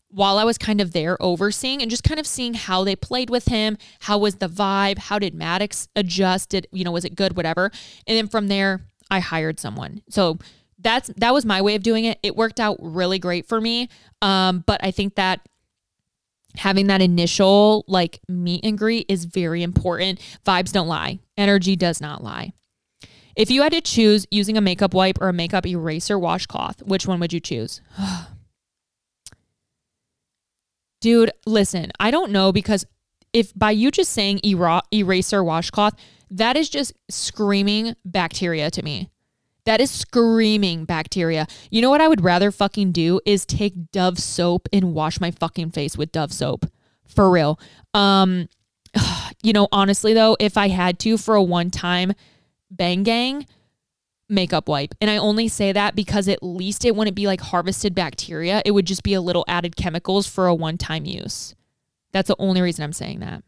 [0.09, 3.29] while I was kind of there overseeing and just kind of seeing how they played
[3.29, 7.15] with him, how was the vibe, how did Maddox adjust, did you know was it
[7.15, 7.71] good, whatever.
[8.05, 8.81] And then from there,
[9.11, 10.01] I hired someone.
[10.09, 10.39] So
[10.79, 12.19] that's that was my way of doing it.
[12.23, 13.89] It worked out really great for me.
[14.21, 15.41] Um, but I think that
[16.57, 20.19] having that initial like meet and greet is very important.
[20.45, 21.19] Vibes don't lie.
[21.37, 22.53] Energy does not lie.
[23.35, 27.05] If you had to choose using a makeup wipe or a makeup eraser washcloth, which
[27.05, 27.81] one would you choose?
[31.01, 32.85] Dude, listen, I don't know because
[33.33, 35.93] if by you just saying era- eraser washcloth,
[36.31, 39.11] that is just screaming bacteria to me.
[39.67, 41.45] That is screaming bacteria.
[41.69, 45.29] You know what I would rather fucking do is take Dove soap and wash my
[45.29, 46.67] fucking face with Dove soap.
[47.05, 47.59] For real.
[47.93, 48.47] Um
[49.43, 52.13] you know, honestly though, if I had to for a one time
[52.71, 53.45] Bang Gang
[54.29, 54.95] makeup wipe.
[55.01, 58.61] And I only say that because at least it wouldn't be like harvested bacteria.
[58.63, 61.55] It would just be a little added chemicals for a one time use.
[62.13, 63.43] That's the only reason I'm saying that.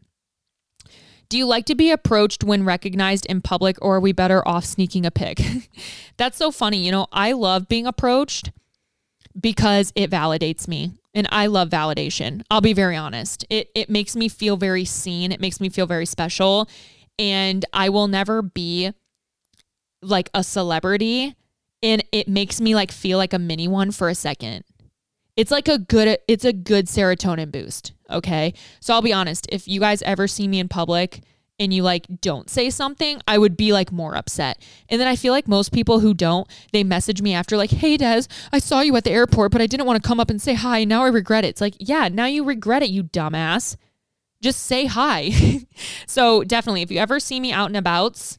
[1.30, 4.64] Do you like to be approached when recognized in public or are we better off
[4.64, 5.40] sneaking a pic?
[6.16, 6.84] That's so funny.
[6.84, 8.50] You know, I love being approached
[9.40, 12.42] because it validates me and I love validation.
[12.50, 13.46] I'll be very honest.
[13.48, 15.30] It it makes me feel very seen.
[15.30, 16.68] It makes me feel very special
[17.16, 18.90] and I will never be
[20.02, 21.36] like a celebrity
[21.80, 24.64] and it makes me like feel like a mini one for a second.
[25.40, 28.52] It's like a good it's a good serotonin boost, okay?
[28.80, 31.22] So I'll be honest, if you guys ever see me in public
[31.58, 34.60] and you like don't say something, I would be like more upset.
[34.90, 37.96] And then I feel like most people who don't, they message me after like, "Hey
[37.96, 40.42] Des, I saw you at the airport, but I didn't want to come up and
[40.42, 40.84] say hi.
[40.84, 43.76] Now I regret it." It's like, "Yeah, now you regret it, you dumbass."
[44.42, 45.30] Just say hi.
[46.06, 48.38] so, definitely if you ever see me out and abouts,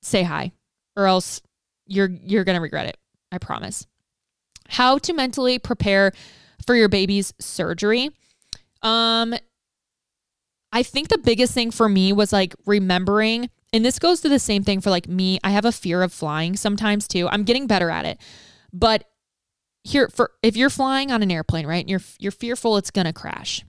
[0.00, 0.52] say hi
[0.94, 1.42] or else
[1.88, 2.98] you're you're to regret it.
[3.32, 3.88] I promise.
[4.72, 6.12] How to mentally prepare
[6.66, 8.10] for your baby's surgery.
[8.82, 9.34] Um
[10.74, 14.38] I think the biggest thing for me was like remembering and this goes to the
[14.38, 15.38] same thing for like me.
[15.42, 17.28] I have a fear of flying sometimes too.
[17.28, 18.18] I'm getting better at it.
[18.72, 19.04] But
[19.84, 21.80] here for if you're flying on an airplane, right?
[21.80, 23.64] And you're you're fearful it's going to crash.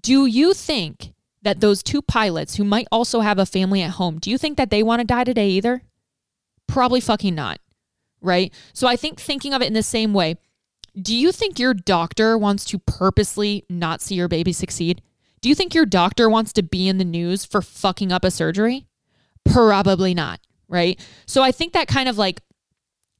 [0.00, 1.12] Do you think
[1.42, 4.56] that those two pilots who might also have a family at home, do you think
[4.56, 5.82] that they want to die today either?
[6.66, 7.60] Probably fucking not.
[8.26, 8.52] Right?
[8.72, 10.36] So I think thinking of it in the same way,
[11.00, 15.00] do you think your doctor wants to purposely not see your baby succeed?
[15.40, 18.30] Do you think your doctor wants to be in the news for fucking up a
[18.30, 18.86] surgery?
[19.44, 20.98] Probably not, right?
[21.26, 22.40] So I think that kind of like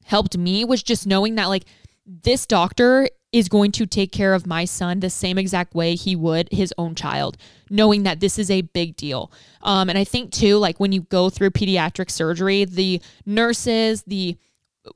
[0.03, 1.65] helped me was just knowing that like
[2.05, 6.15] this doctor is going to take care of my son the same exact way he
[6.15, 7.37] would his own child,
[7.69, 9.31] knowing that this is a big deal.
[9.61, 14.37] Um, and I think too, like when you go through pediatric surgery, the nurses, the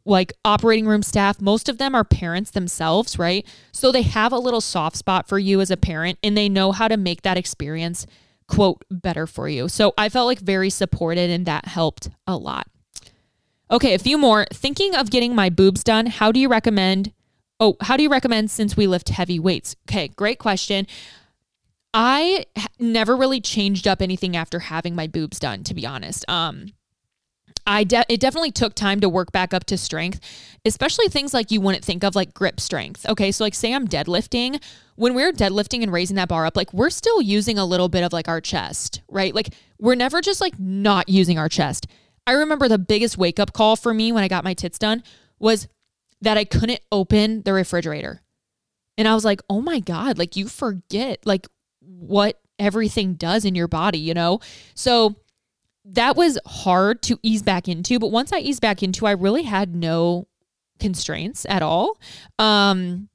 [0.06, 3.46] like operating room staff, most of them are parents themselves, right?
[3.72, 6.72] So they have a little soft spot for you as a parent and they know
[6.72, 8.06] how to make that experience,
[8.48, 9.68] quote, better for you.
[9.70, 12.68] So I felt like very supported and that helped a lot.
[13.70, 14.46] Okay, a few more.
[14.54, 17.14] Thinking of getting my boobs done, how do you recommend
[17.62, 19.76] Oh, how do you recommend since we lift heavy weights?
[19.88, 20.88] Okay, great question.
[21.94, 22.48] I
[22.80, 26.26] never really changed up anything after having my boobs done, to be honest.
[26.28, 26.74] Um,
[27.66, 30.20] I de- it definitely took time to work back up to strength,
[30.66, 33.05] especially things like you wouldn't think of like grip strength.
[33.07, 34.62] Okay, so like say I'm deadlifting,
[34.95, 38.03] when we're deadlifting and raising that bar up, like we're still using a little bit
[38.03, 39.34] of like our chest, right?
[39.34, 41.88] Like we're never just like not using our chest.
[42.28, 45.03] I remember the biggest wake up call for me when I got my tits done
[45.39, 45.68] was
[46.22, 48.22] that I couldn't open the refrigerator.
[48.97, 51.47] And I was like, "Oh my god, like you forget like
[51.80, 54.39] what everything does in your body, you know?"
[54.76, 55.16] So
[55.86, 59.44] that was hard to ease back into, but once I eased back into, I really
[59.44, 60.28] had no
[60.80, 61.98] constraints at all.
[62.40, 63.10] Um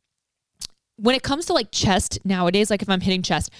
[0.98, 3.50] when it comes to like chest nowadays, like if I'm hitting chest,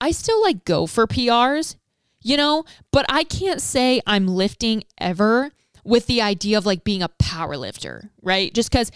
[0.00, 1.76] I still like go for PRs,
[2.20, 5.52] you know, but I can't say I'm lifting ever
[5.84, 8.52] with the idea of like being a power lifter, right?
[8.52, 8.90] Just cuz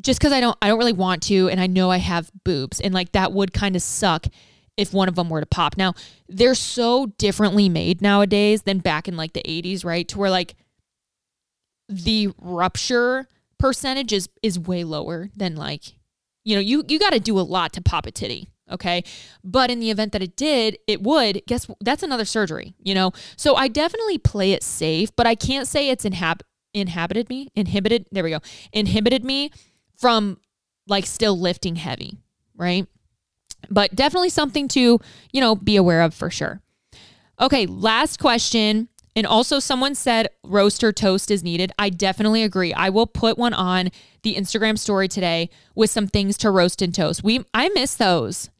[0.00, 2.80] just cuz I don't I don't really want to and I know I have boobs
[2.80, 4.26] and like that would kind of suck
[4.78, 5.76] if one of them were to pop.
[5.76, 5.92] Now,
[6.28, 10.08] they're so differently made nowadays than back in like the 80s, right?
[10.08, 10.54] To where like
[11.88, 13.26] the rupture
[13.58, 15.94] percentage is is way lower than like
[16.44, 19.02] you know, you you got to do a lot to pop a titty, okay?
[19.44, 23.12] But in the event that it did, it would, guess that's another surgery, you know?
[23.36, 26.40] So I definitely play it safe, but I can't say it's inhab-
[26.72, 28.40] inhabited me, inhibited, there we go.
[28.72, 29.50] Inhibited me
[29.98, 30.38] from
[30.86, 32.16] like still lifting heavy,
[32.56, 32.86] right?
[33.70, 35.00] But definitely something to,
[35.32, 36.60] you know, be aware of for sure.
[37.40, 38.88] Okay, last question.
[39.16, 41.72] And also, someone said roaster toast is needed.
[41.78, 42.72] I definitely agree.
[42.72, 43.90] I will put one on
[44.22, 47.24] the Instagram story today with some things to roast and toast.
[47.24, 48.50] We I miss those.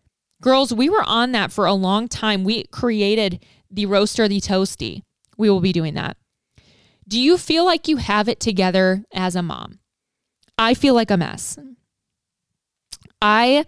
[0.41, 2.45] Girls, we were on that for a long time.
[2.45, 5.03] We created the roaster, the toasty.
[5.37, 6.17] We will be doing that.
[7.07, 9.79] Do you feel like you have it together as a mom?
[10.59, 11.59] I feel like a mess.
[13.23, 13.65] I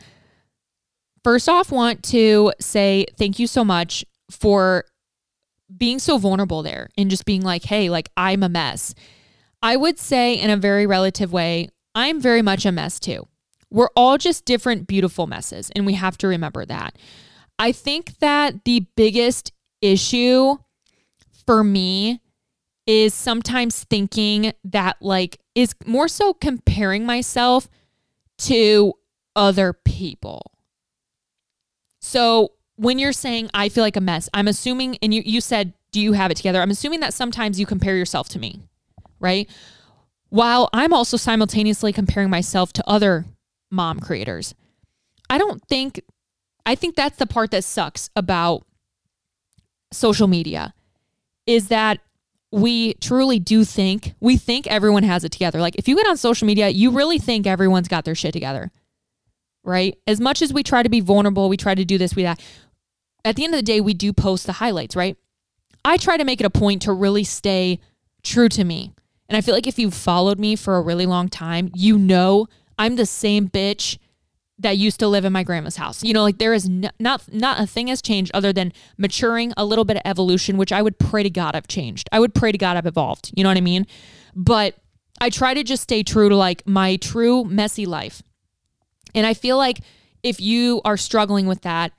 [1.25, 4.85] first off want to say thank you so much for
[5.77, 8.95] being so vulnerable there and just being like, hey, like I'm a mess.
[9.63, 13.27] I would say, in a very relative way, I'm very much a mess too.
[13.71, 16.97] We're all just different, beautiful messes, and we have to remember that.
[17.59, 20.57] I think that the biggest issue
[21.47, 22.21] for me
[22.87, 27.69] is sometimes thinking that, like, is more so comparing myself
[28.39, 28.95] to
[29.37, 30.51] other people.
[32.01, 35.75] So when you're saying I feel like a mess, I'm assuming, and you, you said,
[35.93, 36.61] do you have it together?
[36.61, 38.61] I'm assuming that sometimes you compare yourself to me,
[39.19, 39.49] right?
[40.31, 43.27] While I'm also simultaneously comparing myself to other
[43.71, 44.55] mom creators.
[45.29, 46.01] I don't think,
[46.67, 48.67] I think that's the part that sucks about
[49.93, 50.75] social media
[51.47, 52.01] is that
[52.53, 55.61] we truly do think, we think everyone has it together.
[55.61, 58.71] Like if you get on social media, you really think everyone's got their shit together,
[59.65, 59.97] right?
[60.07, 62.41] As much as we try to be vulnerable, we try to do this, we that
[63.25, 65.17] at the end of the day, we do post the highlights, right?
[65.85, 67.81] I try to make it a point to really stay
[68.23, 68.93] true to me.
[69.29, 72.49] And I feel like if you've followed me for a really long time, you know
[72.79, 73.99] I'm the same bitch
[74.59, 76.03] that used to live in my grandma's house.
[76.03, 79.55] You know, like there is not not, not a thing has changed other than maturing,
[79.57, 82.09] a little bit of evolution, which I would pray to God I've changed.
[82.13, 83.33] I would pray to God I've evolved.
[83.35, 83.87] You know what I mean?
[84.35, 84.77] But
[85.21, 88.23] I try to just stay true to like my true messy life.
[89.15, 89.81] And I feel like
[90.23, 91.93] if you are struggling with that,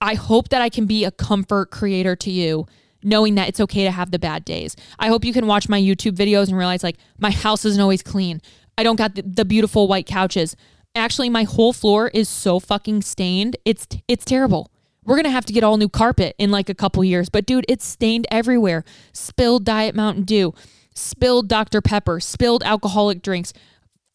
[0.00, 2.66] I hope that I can be a comfort creator to you,
[3.02, 4.76] knowing that it's okay to have the bad days.
[4.98, 8.02] I hope you can watch my YouTube videos and realize like my house isn't always
[8.02, 8.42] clean.
[8.76, 10.56] I don't got the, the beautiful white couches.
[10.94, 13.56] Actually, my whole floor is so fucking stained.
[13.64, 14.70] It's it's terrible.
[15.04, 17.28] We're gonna have to get all new carpet in like a couple years.
[17.28, 18.84] But dude, it's stained everywhere.
[19.12, 20.54] Spilled Diet Mountain Dew,
[20.94, 23.52] spilled Dr Pepper, spilled alcoholic drinks,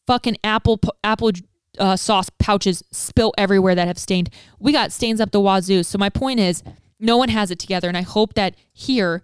[0.10, 1.32] fucking apple apple
[1.78, 4.32] uh, sauce pouches spill everywhere that have stained.
[4.58, 5.84] We got stains up the wazoo.
[5.84, 6.64] So my point is,
[7.00, 9.22] no one has it together, and I hope that here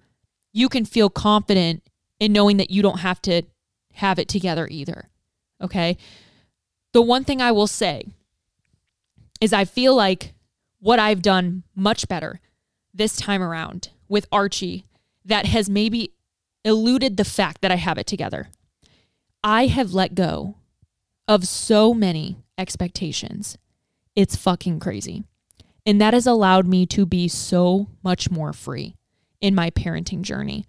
[0.54, 1.82] you can feel confident
[2.20, 3.42] in knowing that you don't have to
[3.94, 5.10] have it together either.
[5.60, 5.98] Okay.
[6.94, 8.06] The one thing I will say
[9.42, 10.36] is I feel like
[10.80, 12.40] what I've done much better
[12.94, 14.86] this time around with Archie
[15.26, 16.14] that has maybe
[16.64, 18.50] eluded the fact that I have it together.
[19.44, 20.58] I have let go
[21.28, 23.58] of so many expectations.
[24.16, 25.24] It's fucking crazy.
[25.86, 28.96] And that has allowed me to be so much more free
[29.42, 30.66] in my parenting journey,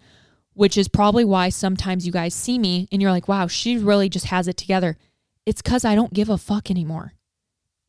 [0.53, 4.09] which is probably why sometimes you guys see me and you're like, wow, she really
[4.09, 4.97] just has it together.
[5.45, 7.13] It's because I don't give a fuck anymore.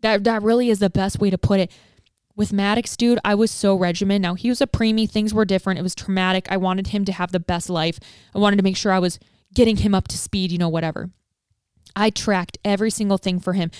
[0.00, 1.72] That, that really is the best way to put it.
[2.36, 4.22] With Maddox, dude, I was so regimented.
[4.22, 5.10] Now, he was a preemie.
[5.10, 5.80] Things were different.
[5.80, 6.46] It was traumatic.
[6.50, 7.98] I wanted him to have the best life.
[8.32, 9.18] I wanted to make sure I was
[9.52, 11.10] getting him up to speed, you know, whatever.
[11.98, 13.70] I tracked every single thing for him.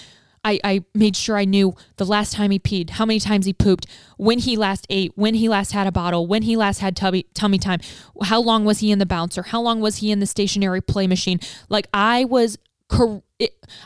[0.45, 3.53] I, I made sure I knew the last time he peed, how many times he
[3.53, 6.97] pooped, when he last ate, when he last had a bottle, when he last had
[6.97, 7.81] tummy, tummy time,
[8.25, 11.07] how long was he in the bouncer, how long was he in the stationary play
[11.07, 11.41] machine.
[11.69, 12.59] Like I was,
[12.91, 13.21] I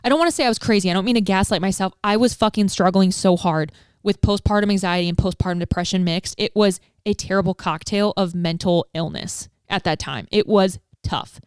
[0.05, 0.91] don't want to say I was crazy.
[0.91, 1.95] I don't mean to gaslight myself.
[2.05, 3.73] I was fucking struggling so hard
[4.03, 6.35] with postpartum anxiety and postpartum depression mixed.
[6.39, 10.29] It was a terrible cocktail of mental illness at that time.
[10.31, 11.41] It was tough.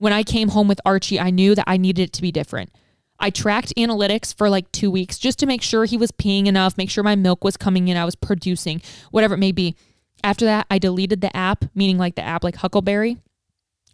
[0.00, 2.70] When I came home with Archie, I knew that I needed it to be different.
[3.18, 6.78] I tracked analytics for like two weeks just to make sure he was peeing enough,
[6.78, 8.80] make sure my milk was coming in, I was producing,
[9.10, 9.76] whatever it may be.
[10.24, 13.18] After that, I deleted the app, meaning like the app like Huckleberry.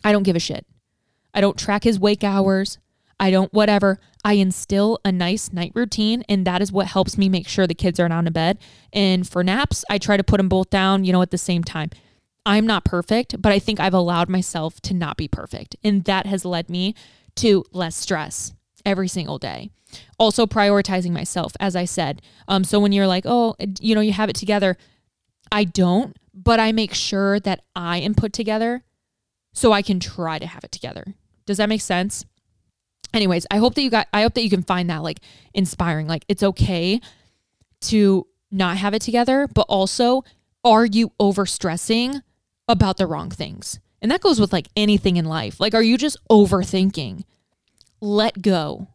[0.04, 0.64] I don't give a shit.
[1.34, 2.78] I don't track his wake hours.
[3.18, 3.98] I don't, whatever.
[4.24, 7.74] I instill a nice night routine, and that is what helps me make sure the
[7.74, 8.58] kids are down to bed.
[8.92, 11.64] And for naps, I try to put them both down, you know, at the same
[11.64, 11.90] time.
[12.46, 15.74] I'm not perfect, but I think I've allowed myself to not be perfect.
[15.82, 16.94] And that has led me
[17.36, 19.70] to less stress every single day.
[20.18, 22.22] Also, prioritizing myself, as I said.
[22.46, 24.76] Um, so when you're like, oh, you know, you have it together,
[25.50, 28.84] I don't, but I make sure that I am put together
[29.52, 31.14] so I can try to have it together.
[31.46, 32.24] Does that make sense?
[33.12, 35.18] Anyways, I hope that you got, I hope that you can find that like
[35.52, 36.06] inspiring.
[36.06, 37.00] Like, it's okay
[37.82, 40.22] to not have it together, but also,
[40.62, 42.22] are you overstressing
[42.68, 43.78] about the wrong things.
[44.02, 45.60] And that goes with like anything in life.
[45.60, 47.24] Like, are you just overthinking?
[48.00, 48.88] Let go.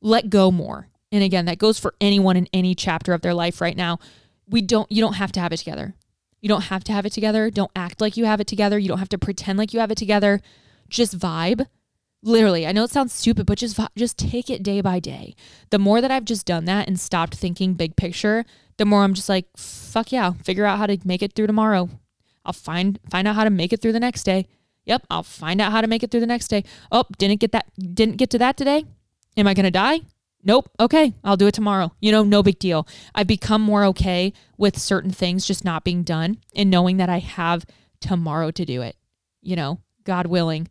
[0.00, 0.88] Let go more.
[1.10, 3.98] And again, that goes for anyone in any chapter of their life right now.
[4.48, 5.94] We don't, you don't have to have it together.
[6.40, 7.50] You don't have to have it together.
[7.50, 8.78] Don't act like you have it together.
[8.78, 10.40] You don't have to pretend like you have it together.
[10.88, 11.66] Just vibe.
[12.22, 15.36] Literally, I know it sounds stupid, but just just take it day by day.
[15.70, 18.44] The more that I've just done that and stopped thinking big picture,
[18.76, 21.88] the more I'm just like, fuck yeah, figure out how to make it through tomorrow.
[22.48, 24.46] I'll find find out how to make it through the next day.
[24.86, 26.64] Yep, I'll find out how to make it through the next day.
[26.90, 28.86] Oh, didn't get that didn't get to that today?
[29.36, 30.00] Am I going to die?
[30.42, 30.70] Nope.
[30.80, 31.92] Okay, I'll do it tomorrow.
[32.00, 32.88] You know, no big deal.
[33.14, 37.18] I've become more okay with certain things just not being done and knowing that I
[37.18, 37.66] have
[38.00, 38.96] tomorrow to do it.
[39.42, 40.68] You know, God willing,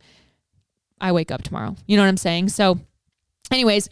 [1.00, 1.76] I wake up tomorrow.
[1.86, 2.48] You know what I'm saying?
[2.48, 2.80] So,
[3.52, 3.88] anyways,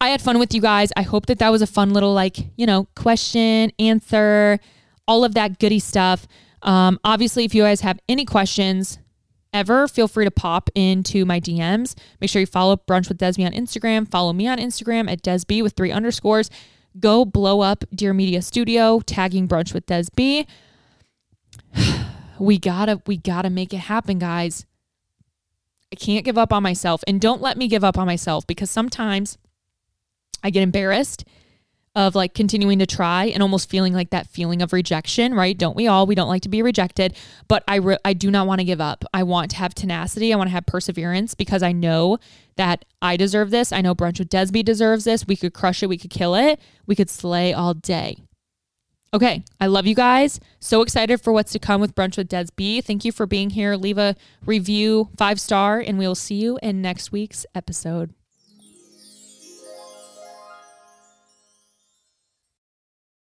[0.00, 0.90] I had fun with you guys.
[0.96, 4.58] I hope that that was a fun little, like, you know, question, answer,
[5.06, 6.26] all of that goody stuff.
[6.62, 8.98] Um, obviously, if you guys have any questions
[9.52, 11.94] ever, feel free to pop into my DMs.
[12.20, 14.08] Make sure you follow Brunch with Desby on Instagram.
[14.08, 16.50] Follow me on Instagram at Desby with three underscores.
[16.98, 20.46] Go blow up Dear Media Studio, tagging Brunch with Desby.
[22.38, 24.66] we gotta, we gotta make it happen, guys.
[25.92, 27.02] I can't give up on myself.
[27.06, 29.38] And don't let me give up on myself because sometimes
[30.42, 31.24] I get embarrassed
[31.96, 35.58] of like continuing to try and almost feeling like that feeling of rejection, right?
[35.58, 36.06] Don't we all?
[36.06, 37.16] We don't like to be rejected,
[37.48, 39.04] but I re- I do not want to give up.
[39.12, 40.32] I want to have tenacity.
[40.32, 42.18] I want to have perseverance because I know
[42.56, 43.72] that I deserve this.
[43.72, 45.26] I know Brunch with Desby deserves this.
[45.26, 45.88] We could crush it.
[45.88, 46.60] We could kill it.
[46.86, 48.18] We could slay all day.
[49.12, 50.38] Okay, I love you guys.
[50.60, 52.84] So excited for what's to come with Brunch with Desby.
[52.84, 53.74] Thank you for being here.
[53.74, 54.14] Leave a
[54.46, 58.14] review, five star, and we will see you in next week's episode.